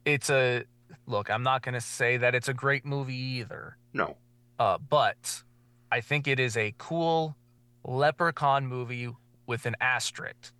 [0.04, 0.64] it's a
[1.06, 1.30] look.
[1.30, 3.76] I'm not going to say that it's a great movie either.
[3.92, 4.16] No.
[4.58, 5.42] Uh, but
[5.90, 7.36] I think it is a cool
[7.84, 9.08] leprechaun movie
[9.46, 10.52] with an asterisk.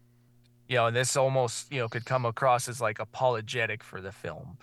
[0.69, 4.13] You know, and this almost, you know, could come across as like apologetic for the
[4.13, 4.57] film.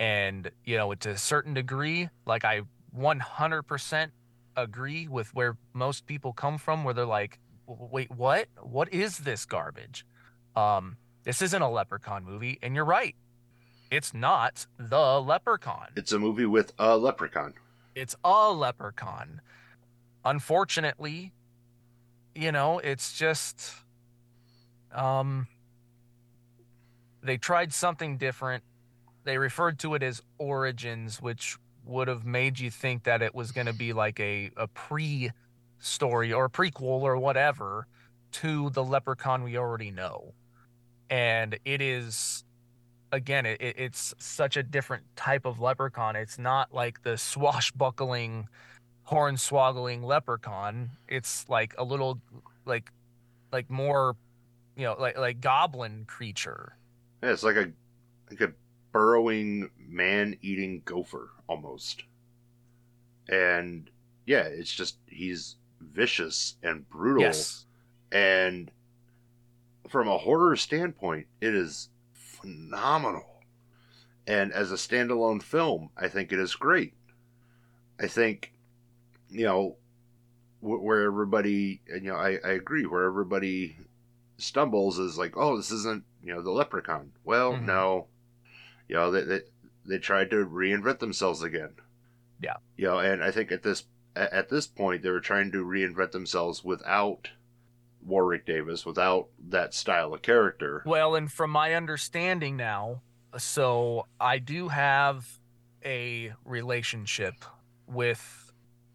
[0.00, 2.62] And, you know, to a certain degree, like I
[2.98, 4.10] 100%
[4.56, 8.48] agree with where most people come from, where they're like, wait, what?
[8.62, 10.04] What is this garbage?
[10.56, 12.58] Um, this isn't a leprechaun movie.
[12.62, 13.14] And you're right.
[13.90, 17.54] It's not the leprechaun It's a movie with a leprechaun.
[17.94, 19.40] it's a leprechaun.
[20.24, 21.32] Unfortunately,
[22.34, 23.74] you know, it's just
[24.94, 25.46] um
[27.22, 28.62] they tried something different.
[29.24, 33.52] They referred to it as Origins, which would have made you think that it was
[33.52, 35.30] going to be like a a pre
[35.78, 37.86] story or prequel or whatever
[38.32, 40.34] to the leprechaun we already know.
[41.08, 42.44] And it is
[43.12, 46.16] again, it, it- it's such a different type of leprechaun.
[46.16, 48.48] It's not like the swashbuckling,
[49.08, 50.90] hornswoggling leprechaun.
[51.08, 52.20] It's like a little,
[52.66, 52.90] like,
[53.52, 54.16] like more,
[54.76, 56.76] you know, like like goblin creature.
[57.22, 57.70] Yeah, it's like a
[58.30, 58.52] like a
[58.92, 62.04] burrowing man-eating gopher almost.
[63.28, 63.90] And
[64.26, 67.22] yeah, it's just he's vicious and brutal.
[67.22, 67.66] Yes.
[68.12, 68.70] And
[69.88, 73.26] from a horror standpoint, it is phenomenal.
[74.26, 76.94] And as a standalone film, I think it is great.
[78.00, 78.52] I think,
[79.28, 79.76] you know,
[80.60, 83.76] where everybody, and, you know, I, I agree, where everybody
[84.36, 87.12] stumbles is like, oh, this isn't, you know, the leprechaun.
[87.24, 87.64] Well, Mhm.
[87.64, 88.06] no.
[88.90, 89.40] You know, they, they,
[89.86, 91.74] they tried to reinvent themselves again.
[92.42, 92.56] Yeah.
[92.76, 93.84] You know, and I think at this
[94.16, 97.30] at this point they were trying to reinvent themselves without
[98.04, 100.82] Warwick Davis, without that style of character.
[100.84, 103.02] Well, and from my understanding now,
[103.38, 105.38] so I do have
[105.84, 107.34] a relationship
[107.86, 108.52] with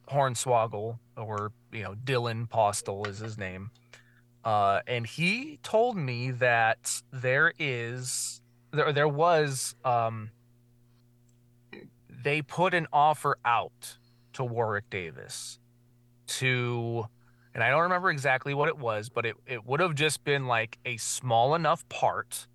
[0.10, 3.72] Hornswoggle, or you know, Dylan Postl is his name.
[4.44, 8.42] Uh, and he told me that there is
[8.76, 10.30] there there was um
[12.24, 13.98] they put an offer out
[14.34, 15.60] to Warwick Davis
[16.28, 17.08] to
[17.54, 20.46] and I don't remember exactly what it was, but it, it would have just been
[20.46, 22.48] like a small enough part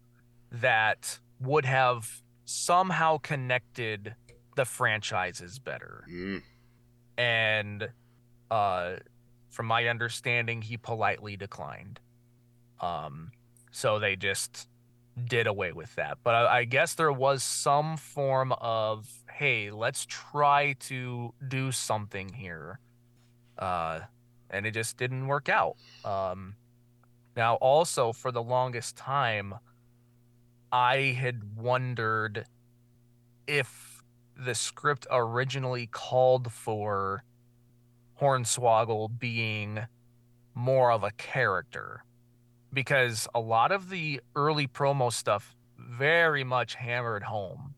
[0.53, 4.15] that would have somehow connected
[4.57, 6.05] the franchises better.
[6.11, 6.43] Mm.
[7.17, 7.89] And
[8.51, 8.97] uh
[9.49, 12.01] from my understanding, he politely declined.
[12.81, 13.31] Um
[13.71, 14.69] so they just
[15.29, 16.19] did away with that.
[16.23, 22.31] But I, I guess there was some form of hey, let's try to do something
[22.31, 22.81] here.
[23.59, 24.01] Uh
[24.51, 25.77] and it just didn't work out.
[26.05, 26.55] Um
[27.37, 29.55] now also for the longest time
[30.73, 32.47] I had wondered
[33.47, 34.03] if
[34.37, 37.25] the script originally called for
[38.21, 39.81] Hornswoggle being
[40.55, 42.05] more of a character
[42.73, 47.75] because a lot of the early promo stuff very much hammered home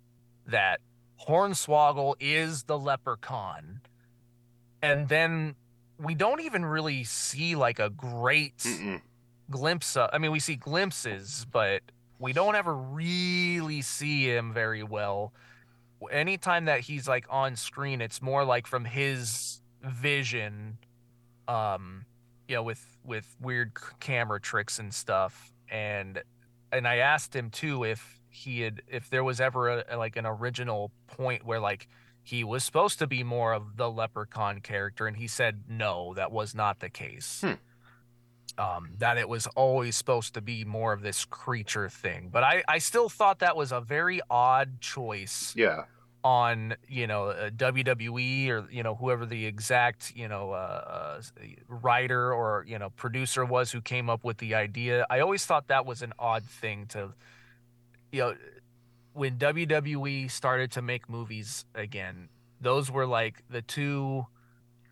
[0.47, 0.81] that
[1.27, 3.81] Hornswoggle is the leprechaun.
[4.83, 5.55] And then
[5.99, 9.01] we don't even really see like a great Mm-mm.
[9.51, 11.83] glimpse of, I mean, we see glimpses, but
[12.19, 15.33] we don't ever really see him very well.
[16.11, 20.79] Anytime that he's like on screen, it's more like from his vision,
[21.47, 22.05] um,
[22.53, 25.55] you know, with with weird camera tricks and stuff.
[25.71, 26.23] And
[26.71, 30.27] and I asked him too if he had if there was ever a, like an
[30.27, 31.89] original point where like
[32.23, 36.31] he was supposed to be more of the leprechaun character, and he said no, that
[36.31, 38.63] was not the case Hmm.
[38.63, 42.29] um, that it was always supposed to be more of this creature thing.
[42.31, 45.85] But I, I still thought that was a very odd choice Yeah.
[46.25, 51.23] On, you know, uh, WWE or, you know, whoever the exact, you know, uh, uh,
[51.69, 55.07] writer or, you know, producer was who came up with the idea.
[55.11, 57.13] I always thought that was an odd thing to,
[58.13, 58.35] you know,
[59.15, 62.29] when WWE started to make movies again,
[62.61, 64.27] those were like the two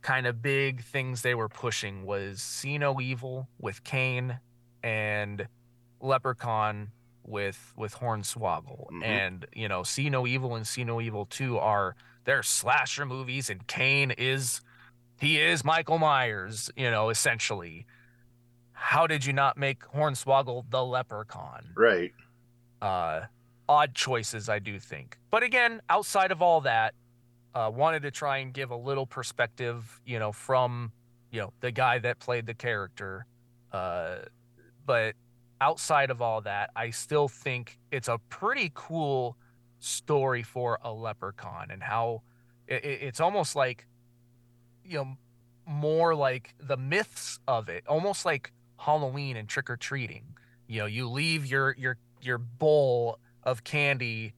[0.03, 4.41] kind of big things they were pushing was See No Evil with Kane
[4.83, 5.47] and
[6.01, 6.91] Leprechaun
[7.25, 8.91] with with Hornswoggle.
[8.91, 9.05] Mhm.
[9.05, 13.49] And you know, See No Evil and See No Evil 2 are they're slasher movies
[13.51, 14.61] and Kane is
[15.19, 17.87] he is Michael Myers, you know, essentially.
[18.73, 21.73] How did you not make Hornswoggle the leprechaun?
[21.77, 22.13] Right.
[22.81, 23.27] uh,
[23.69, 25.19] odd choices, I do think.
[25.31, 26.95] But again, outside of all that,
[27.55, 30.93] uh, wanted to try and give a little perspective, you know, from
[31.31, 33.27] you know the guy that played the character.
[33.71, 34.21] Uh,
[34.87, 35.15] but
[35.61, 39.37] outside of all that, I still think it's a pretty cool
[39.79, 42.23] story for a leprechaun and how
[42.67, 43.87] it, it- it's almost like
[44.85, 45.17] you know
[45.67, 50.25] more like the myths of it almost like halloween and trick-or-treating.
[50.67, 54.35] You know you leave your your your bowl of candy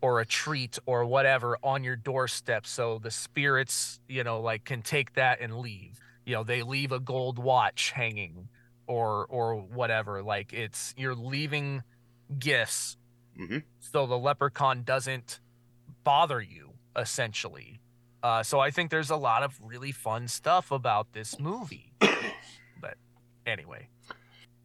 [0.00, 4.82] or a treat or whatever on your doorstep so the spirits you know like can
[4.82, 6.00] take that and leave.
[6.26, 8.48] You know they leave a gold watch hanging
[8.86, 11.82] or or whatever like it's you're leaving
[12.38, 12.96] gifts
[13.36, 15.40] hmm so the leprechaun doesn't
[16.04, 17.80] bother you essentially.
[18.22, 21.92] Uh, so i think there's a lot of really fun stuff about this movie.
[22.80, 22.96] But
[23.46, 23.88] anyway.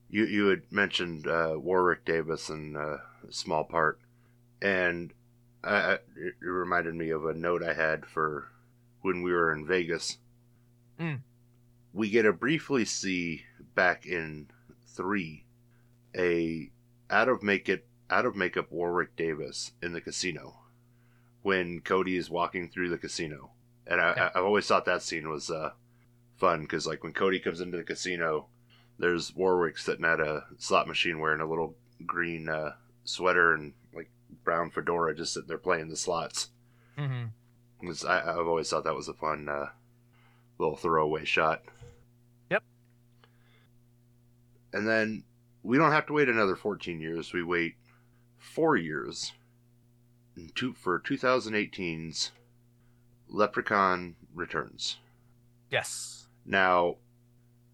[0.10, 2.98] You you had mentioned uh, Warwick Davis in uh,
[3.28, 4.00] a small part,
[4.62, 5.14] and
[5.64, 8.50] I, it reminded me of a note I had for
[9.02, 10.18] when we were in Vegas.
[11.00, 11.22] Mm.
[11.94, 13.44] We get to briefly see
[13.80, 14.48] back in
[14.88, 15.46] three
[16.14, 16.70] a
[17.10, 20.58] out of make it out of makeup Warwick Davis in the casino
[21.44, 23.52] when Cody is walking through the casino,
[23.88, 24.30] and I, Yeah.
[24.36, 25.72] I, I've always thought that scene was uh,
[26.36, 28.48] fun because like when Cody comes into the casino
[28.98, 32.74] there's Warwick sitting at a slot machine wearing a little green uh,
[33.06, 34.10] sweater and like
[34.44, 36.50] brown fedora, just sitting there playing the slots.
[36.98, 37.28] Mm-hmm.
[38.06, 39.68] I, I've always thought that was a fun uh,
[40.58, 41.64] little throwaway shot.
[44.74, 45.24] And then
[45.64, 47.34] we don't have to wait another 14 years.
[47.34, 47.76] We wait
[48.38, 49.34] four years
[50.56, 52.32] two, for 2018's
[53.28, 54.98] Leprechaun Returns.
[55.72, 56.96] yes Now,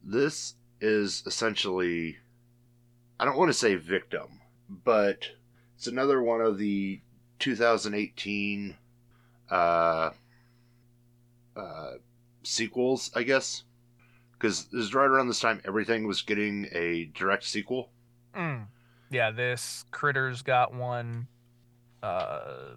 [0.04, 2.18] this is essentially,
[3.20, 5.30] I don't want to say victim, but
[5.76, 7.02] it's another one of the
[7.40, 8.76] 2018
[9.50, 10.10] uh,
[11.56, 11.92] uh,
[12.44, 13.64] sequels, I guess.
[14.46, 17.90] Because this is right around this time everything was getting a direct sequel.
[18.38, 18.68] Mm.
[19.10, 21.28] yeah this critters got one
[22.04, 22.76] uh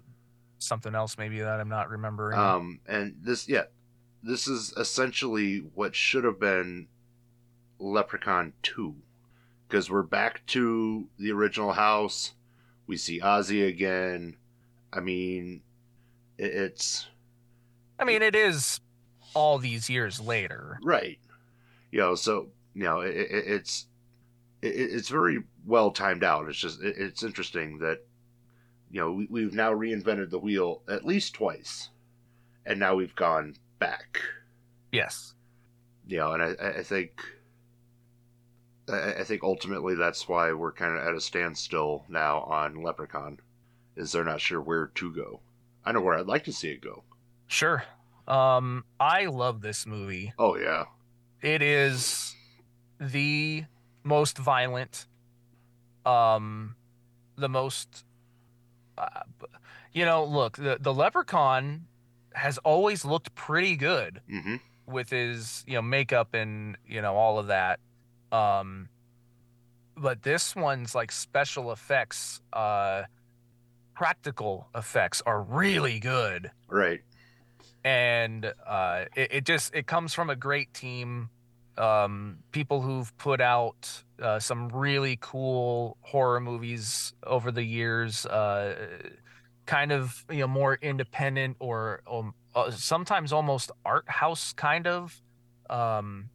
[0.57, 3.65] something else maybe that i'm not remembering Um, and this, yeah,
[4.23, 6.87] this is essentially what should have been
[7.77, 8.95] Leprechaun 2.
[9.67, 12.33] because we're back to the original house.
[12.87, 14.37] We see Ozzy again.
[14.91, 15.61] I mean,
[16.37, 17.07] it, it's
[17.99, 18.79] I mean, it is
[19.35, 20.79] all these years later.
[20.83, 21.19] right.
[21.91, 23.87] You know, so you know, it, it, it's
[24.61, 26.47] it, it's very well timed out.
[26.47, 27.99] It's just it, it's interesting that
[28.91, 31.89] you know we, we've now reinvented the wheel at least twice,
[32.65, 34.21] and now we've gone back.
[34.91, 35.33] Yes.
[36.07, 37.21] You know, and I, I I think
[38.89, 43.39] I, I think ultimately that's why we're kind of at a standstill now on Leprechaun,
[43.95, 45.41] is they're not sure where to go.
[45.85, 47.03] I know where I'd like to see it go.
[47.47, 47.83] Sure.
[48.27, 50.33] Um, I love this movie.
[50.37, 50.85] Oh yeah,
[51.41, 52.35] It is
[52.99, 53.63] the
[54.03, 55.05] most violent,
[56.05, 56.75] um,
[57.37, 58.03] the most,
[58.97, 59.21] uh,
[59.93, 61.85] you know, look, the, the leprechaun
[62.33, 64.55] has always looked pretty good mm-hmm.
[64.85, 67.79] with his, you know, makeup and, you know, all of that.
[68.31, 68.89] Um,
[69.95, 73.03] but this one's like special effects, uh,
[73.95, 77.01] practical effects are really good right.
[77.83, 81.29] And uh, it, it just it comes from a great team.
[81.77, 88.75] Um, people who've put out uh, some really cool horror movies over the years uh,
[89.65, 95.21] kind of you know more independent or um, uh, sometimes almost art house kind of.
[95.69, 96.29] Um,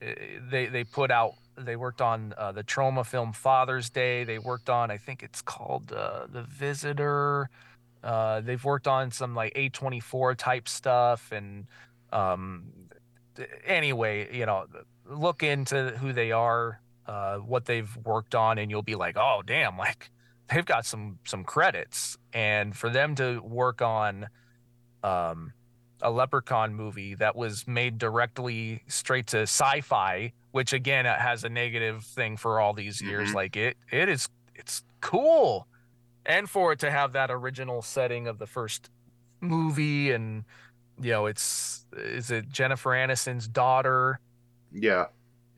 [0.00, 4.24] they they put out they worked on uh, the Troma film father's day.
[4.24, 7.50] They worked on i think it's called uh, the visitor
[8.02, 11.66] uh, they've worked on some like A24 type stuff and
[12.12, 12.72] um
[13.64, 14.66] anyway, you know,
[15.06, 19.42] look into who they are, uh what they've worked on and you'll be like, "Oh,
[19.46, 20.10] damn, like
[20.48, 24.28] they've got some some credits." And for them to work on
[25.02, 25.52] um
[26.02, 32.04] a leprechaun movie that was made directly straight to Syfy, which again has a negative
[32.04, 33.34] thing for all these years Mhm.
[33.34, 35.66] like it it is it's cool
[36.26, 38.90] and for it to have that original setting of the first
[39.40, 40.44] movie and
[41.00, 44.20] you know it's is it jennifer aniston's daughter
[44.72, 45.06] Yeah.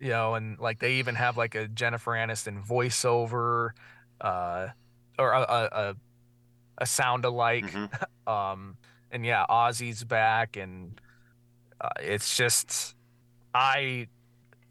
[0.01, 3.71] you know and like they even have like a jennifer aniston voiceover
[4.21, 4.69] uh
[5.19, 5.95] or a a,
[6.79, 7.91] a, sound alike mhm.
[8.33, 8.77] um
[9.11, 11.01] and yeah ozzy's back and
[11.81, 12.95] uh, it's just
[13.55, 14.07] i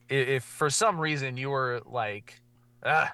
[0.09, 2.39] i- if for some reason you were like
[2.85, 3.11] ah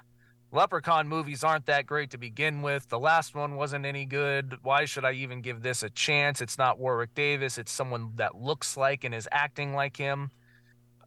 [0.52, 2.88] leprechaun movies aren't that great to begin with.
[2.88, 4.58] The last one wasn't any good.
[4.62, 6.40] Why should i even give this a chance?
[6.40, 7.58] It's not warwick davis.
[7.58, 10.30] It's someone that looks like and is acting like him.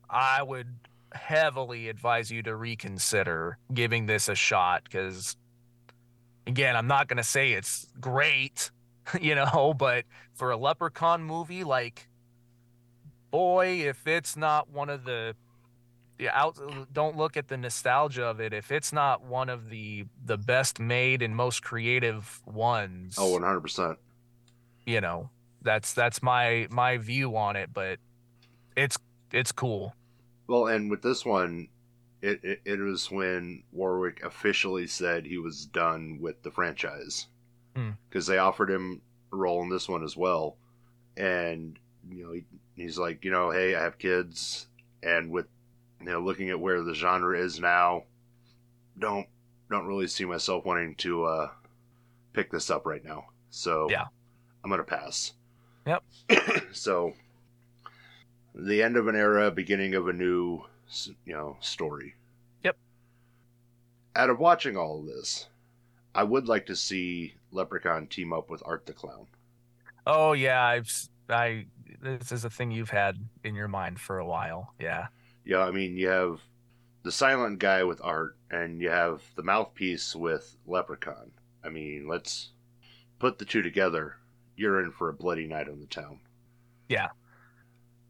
[0.09, 0.67] I would
[1.13, 5.35] heavily advise you to reconsider giving this a shot because
[6.47, 8.71] again i'm not going to say it's great
[9.21, 12.07] you know but for a leprechaun movie like
[13.29, 15.35] boy if it's not one of the
[16.34, 16.57] out
[16.93, 20.80] don't look at the nostalgia of it if it's not one of the the best
[20.80, 23.97] made and most creative ones Oh, 100%.
[24.86, 25.30] you know
[25.61, 27.99] that's that's my my view on it but
[28.76, 28.97] it's
[29.32, 29.95] it's cool
[30.47, 31.69] Well, and with this one,
[32.22, 37.28] it, it, it was when Warwick officially said he was done with the franchise.
[37.76, 37.91] Hmm.
[38.09, 39.01] Because they offered him
[39.32, 40.57] a role in this one as well.
[41.17, 41.80] And,
[42.11, 42.43] you know, he,
[42.76, 44.67] he's like, you know, hey, I have kids.
[45.01, 45.47] And with,
[46.04, 48.04] you know, looking at where the genre is now,
[48.97, 49.28] don't
[49.70, 51.49] don't really see myself wanting to uh,
[52.34, 53.26] pick this up right now.
[53.49, 54.06] So Yeah.
[54.64, 55.34] I'm going to pass.
[55.88, 56.04] Yep.
[56.74, 57.14] so
[58.54, 60.64] the end of an era, beginning of a new,
[61.26, 62.16] you know, story.
[62.64, 62.76] Yep.
[64.16, 65.47] Out of watching all of this,
[66.14, 69.28] I would like to see Leprechaun team up with Art the Clown.
[70.06, 70.91] oh yeah i've
[71.30, 71.66] I
[72.02, 75.08] this is a thing you've had in your mind for a while yeah
[75.52, 76.39] Yeah, I mean, you have
[77.04, 81.30] the silent guy with Art, and you have the mouthpiece with Leprechaun.
[81.62, 82.52] I mean, let's
[83.20, 84.16] put the two together.
[84.56, 86.22] You're in for a bloody night on the town.
[86.88, 87.10] Yeah.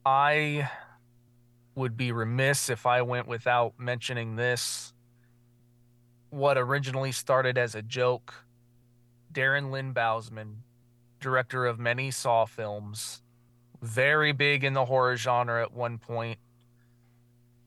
[0.06, 0.70] I
[1.74, 4.94] would be remiss if I went without mentioning this.
[6.30, 8.36] What originally started as a joke,
[9.34, 10.58] Darren Lynn Bousman,
[11.20, 13.24] director of many Saw films,
[13.82, 16.38] very big in the horror genre at one point.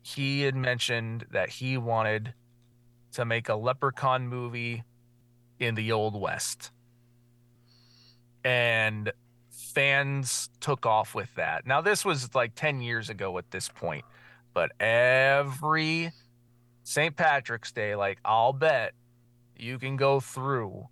[0.04, 2.34] He had mentioned that he wanted
[3.12, 4.84] to make a leprechaun movie
[5.58, 6.70] in the Old West.
[8.44, 9.10] And
[9.50, 11.66] fans took off with that.
[11.66, 14.04] Now, this was like 10 years ago at this point,
[14.52, 16.12] but every
[16.82, 17.16] St.
[17.16, 18.92] Patrick's Day, like, I'll bet
[19.56, 20.86] you can go through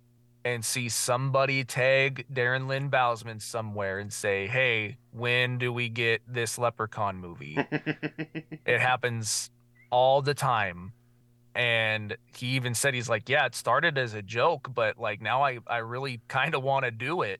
[0.45, 6.21] and see somebody tag Darren Lynn Bousman somewhere and say, Hey, when do we get
[6.27, 7.55] this leprechaun movie?
[8.65, 9.49] it happens
[9.89, 10.93] all the time.
[11.55, 15.43] and he even said he's like, yeah, it started as a joke, but like now
[15.43, 17.39] I I really kind of want to do it,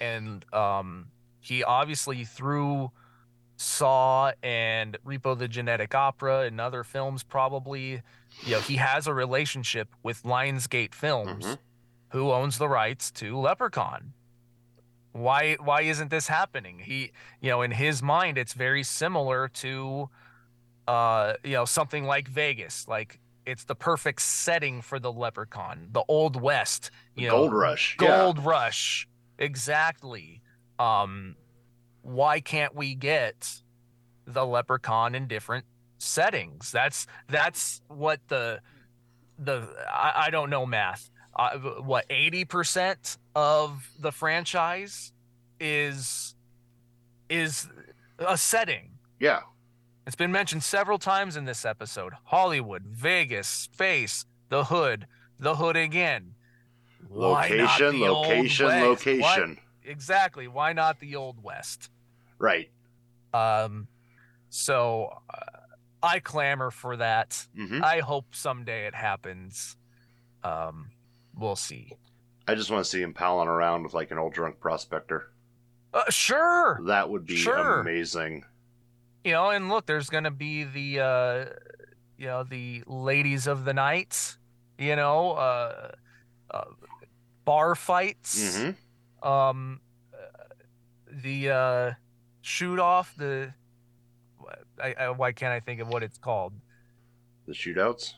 [0.00, 1.08] and um,
[1.40, 2.92] he obviously through
[3.56, 8.00] Saw and Repo the Genetic Opera and other films probably,
[8.44, 11.58] you know, he has a relationship with Lionsgate Films, Mhm.
[12.10, 14.12] Who owns the rights to Leprechaun.
[15.12, 16.78] Why why isn't this happening?
[16.80, 20.10] He, you know, in his mind it's very similar to
[20.86, 22.88] uh, you know, something like Vegas.
[22.88, 27.58] Like it's the perfect setting for the Leprechaun, the Old West, The you Gold know,
[27.58, 27.96] Rush.
[28.00, 28.06] yeah.
[28.08, 29.08] Gold Rush.
[29.38, 30.42] Exactly.
[30.78, 31.36] Um
[32.02, 33.60] why can't we get
[34.26, 35.64] the leprechaun in different
[35.98, 36.70] settings?
[36.72, 38.60] That's that's what the
[39.38, 41.10] the I, I don't know math.
[41.38, 45.12] Uh, what 80% of the franchise
[45.60, 46.34] is
[47.30, 47.68] is
[48.18, 48.90] a setting.
[49.20, 49.40] Yeah.
[50.06, 52.14] It's been mentioned several times in this episode.
[52.24, 55.06] Hollywood, Vegas, space, the hood,
[55.38, 56.34] the hood again.
[57.10, 58.66] Location, location?
[58.66, 59.58] Why- location.
[59.84, 60.48] exactly.
[60.48, 61.90] Why not the Old West?
[62.38, 62.70] Right.
[63.34, 63.86] Um,
[64.48, 65.38] so uh,
[66.02, 67.46] I clamor for that.
[67.54, 69.76] hmm I hope someday it happens.
[70.42, 70.90] Um,
[71.38, 71.92] we'll see.
[72.46, 75.30] I just want to see him palling around with like an old drunk prospector.
[75.92, 76.80] Uh, sure.
[76.86, 77.80] That would be Sure.
[77.80, 78.44] amazing.
[79.24, 81.44] You know, and look, there's gonna be the, uh,
[82.16, 84.36] you know, the ladies of the night.
[84.78, 85.90] You know, uh,
[86.50, 86.64] uh
[87.44, 88.56] bar fights.
[88.56, 88.70] hmm
[89.26, 89.80] um
[91.10, 91.92] the uh
[92.42, 93.52] shoot off the
[94.80, 96.52] I, I, why can't i think of what it's called
[97.46, 98.12] The shootouts.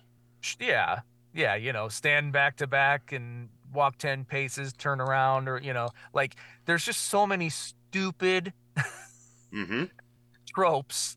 [0.59, 1.01] Yeah
[1.35, 5.73] yeah you know stand back to back and walk 10 paces turn around or you
[5.73, 6.35] know like
[6.67, 8.53] there's just so many stupid
[9.53, 9.85] hmm
[10.49, 11.17] tropes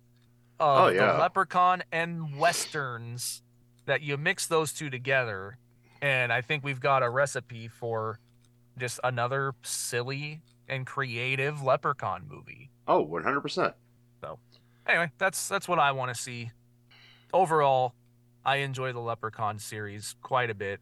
[0.60, 1.14] Oh, of yeah.
[1.14, 3.42] the leprechaun and westerns
[3.86, 5.58] that you mix those two together
[6.02, 8.20] and i think we've got a recipe for
[8.78, 13.74] just another silly and creative leprechaun movie Oh, 100%.
[14.22, 14.40] So,
[14.88, 16.52] anyway that's that's what i want to see
[17.34, 17.94] overall
[18.46, 20.80] i enjoy the leprechaun series quite a bit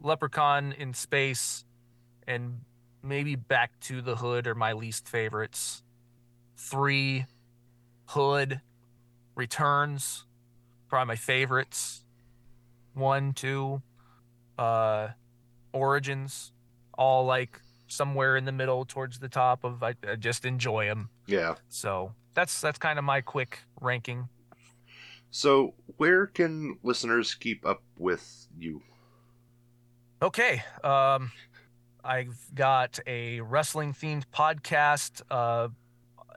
[0.00, 1.64] leprechaun in space
[2.26, 2.60] and
[3.02, 5.82] maybe back to the hood are my least favorites
[6.56, 7.24] three
[8.06, 8.60] hood
[9.34, 10.24] returns
[10.88, 12.04] probably my favorites
[12.94, 13.80] one two
[14.58, 15.08] uh
[15.72, 16.52] origins
[16.96, 21.10] all like somewhere in the middle towards the top of i, I just enjoy them
[21.26, 21.54] Yeah.
[21.68, 24.28] so that's that's kind of my quick ranking.
[25.36, 28.80] So, where can listeners keep up with you?
[30.22, 31.30] Okay, um,
[32.02, 35.68] I've got a wrestling themed podcast uh,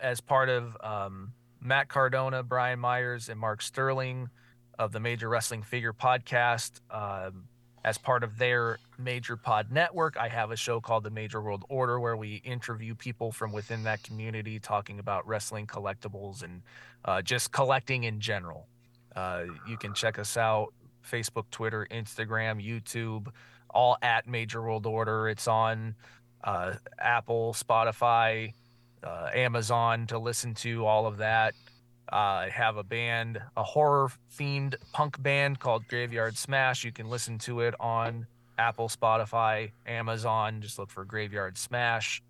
[0.02, 1.32] as part of um,
[1.62, 4.30] Matt Cardona, Brian Myers, and Mark Sterling
[4.78, 6.82] of the Major Wrestling Figure Podcast.
[6.91, 7.45] Um,
[7.86, 11.64] as part of their Major Pod network, I have a show called The Major World
[11.70, 16.64] Order where we interview people from within that community talking about wrestling collectibles and
[17.06, 18.68] uh, just collecting in general.
[19.16, 20.74] Uh, you can check us out
[21.10, 23.28] Facebook, Twitter, Instagram, YouTube,
[23.70, 25.30] all at Major World Order.
[25.30, 25.95] It's on
[26.43, 28.53] uh, Apple, Spotify,
[29.03, 31.53] uh, Amazon to listen to all of that.
[32.12, 36.84] I have a band, a horror themed punk band called Graveyard Smash.
[36.84, 38.26] You can listen to it on
[38.57, 40.62] Apple, Spotify, Amazon.
[40.62, 42.24] Just look for Graveyard Smash.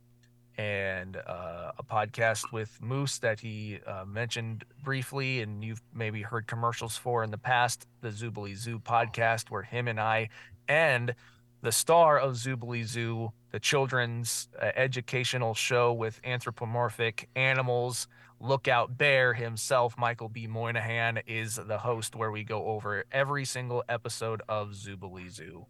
[0.59, 6.47] And uh, a podcast with Moose that he uh, mentioned briefly, and you've maybe heard
[6.47, 10.27] commercials for in the past, the Zoobilee Zoo podcast, where him and I
[10.67, 11.15] and
[11.61, 18.09] the star of Zoobilee Zoo, the children's uh, educational show with anthropomorphic animals,
[18.41, 20.45] Lookout Bear himself, Michael B.
[20.45, 25.67] Moynihan, is the host where we go over every single episode of Zoobilee Zoo.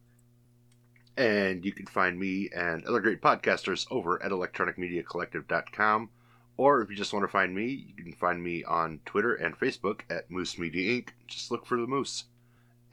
[1.20, 6.10] And you can find me and other great podcasters over at electronicmediacollective.com.
[6.56, 9.60] Or if you just want to find me, you can find me on Twitter and
[9.60, 11.10] Facebook at Moose Media Inc.
[11.28, 12.24] Just look for the Moose.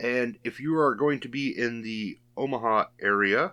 [0.00, 3.52] And if you are going to be in the Omaha area,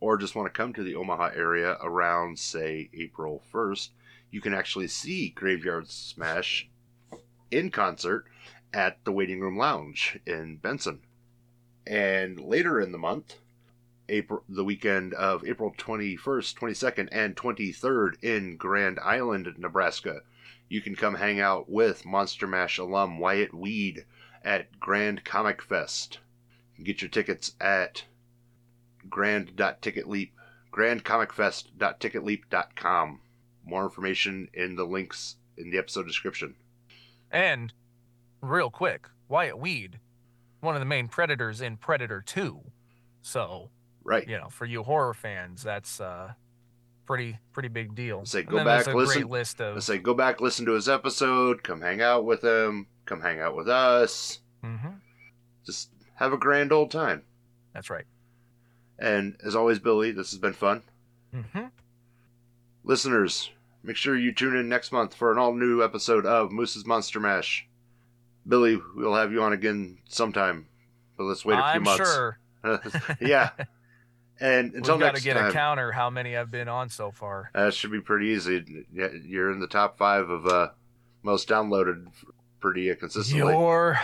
[0.00, 3.90] or just want to come to the Omaha area around, say, April 1st,
[4.30, 6.66] you can actually see Graveyard Smash
[7.50, 8.24] in concert
[8.72, 11.00] at the Waiting Room Lounge in Benson.
[11.86, 13.34] And later in the month,
[14.08, 20.22] April, the weekend of April 21st, 22nd, and 23rd in Grand Island, Nebraska.
[20.68, 24.04] You can come hang out with Monster Mash alum Wyatt Weed
[24.44, 26.18] at Grand Comic Fest.
[26.82, 28.04] Get your tickets at
[29.08, 30.30] grand.ticketleap,
[30.72, 33.20] grandcomicfest.ticketleap.com.
[33.64, 36.54] More information in the links in the episode description.
[37.30, 37.72] And
[38.40, 39.98] real quick, Wyatt Weed,
[40.60, 42.60] one of the main predators in Predator 2.
[43.20, 43.70] So,
[44.08, 44.26] Right.
[44.28, 46.32] you know, for you horror fans, that's uh
[47.06, 48.24] pretty pretty big deal.
[48.24, 51.80] Say, go back, listen- list I of say go back, listen to his episode, come
[51.80, 54.40] hang out with him, come hang out with us.
[54.64, 55.00] Mhm,
[55.64, 57.22] Just have a grand old time.
[57.74, 58.04] That's right.
[58.98, 60.82] And as always, Billy, this has been fun.
[61.32, 61.66] hmm
[62.84, 63.50] Listeners,
[63.82, 67.20] make sure you tune in next month for an all new episode of Moose's Monster
[67.20, 67.66] Mash.
[68.46, 70.66] Billy, we'll have you on again sometime,
[71.16, 72.12] but let's wait a few I'm months.
[72.14, 72.38] sure.
[73.20, 73.50] yeah.
[74.40, 77.10] And until We've got to get time, a counter how many I've been on so
[77.10, 77.50] far.
[77.54, 78.86] that should be pretty easy.
[78.92, 80.68] You're in the top five of uh,
[81.22, 82.06] most downloaded
[82.60, 83.52] pretty uh, consistently.
[83.52, 83.98] You're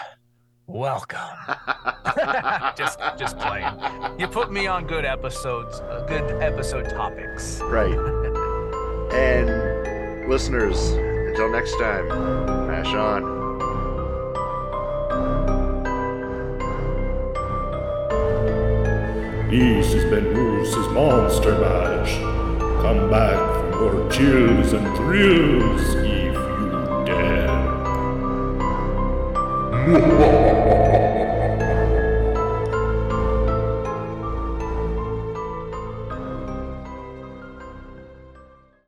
[0.67, 1.19] welcome.
[2.77, 3.73] just just playing.
[4.19, 7.61] You put me on good episodes, uh, good episode topics.
[7.63, 7.95] Right.
[9.15, 12.09] And listeners, until next time,
[12.67, 13.34] mash on.
[19.57, 22.19] This has been Moose's Monster Mash.
[22.83, 27.55] Come back for more chills and thrills if you dare.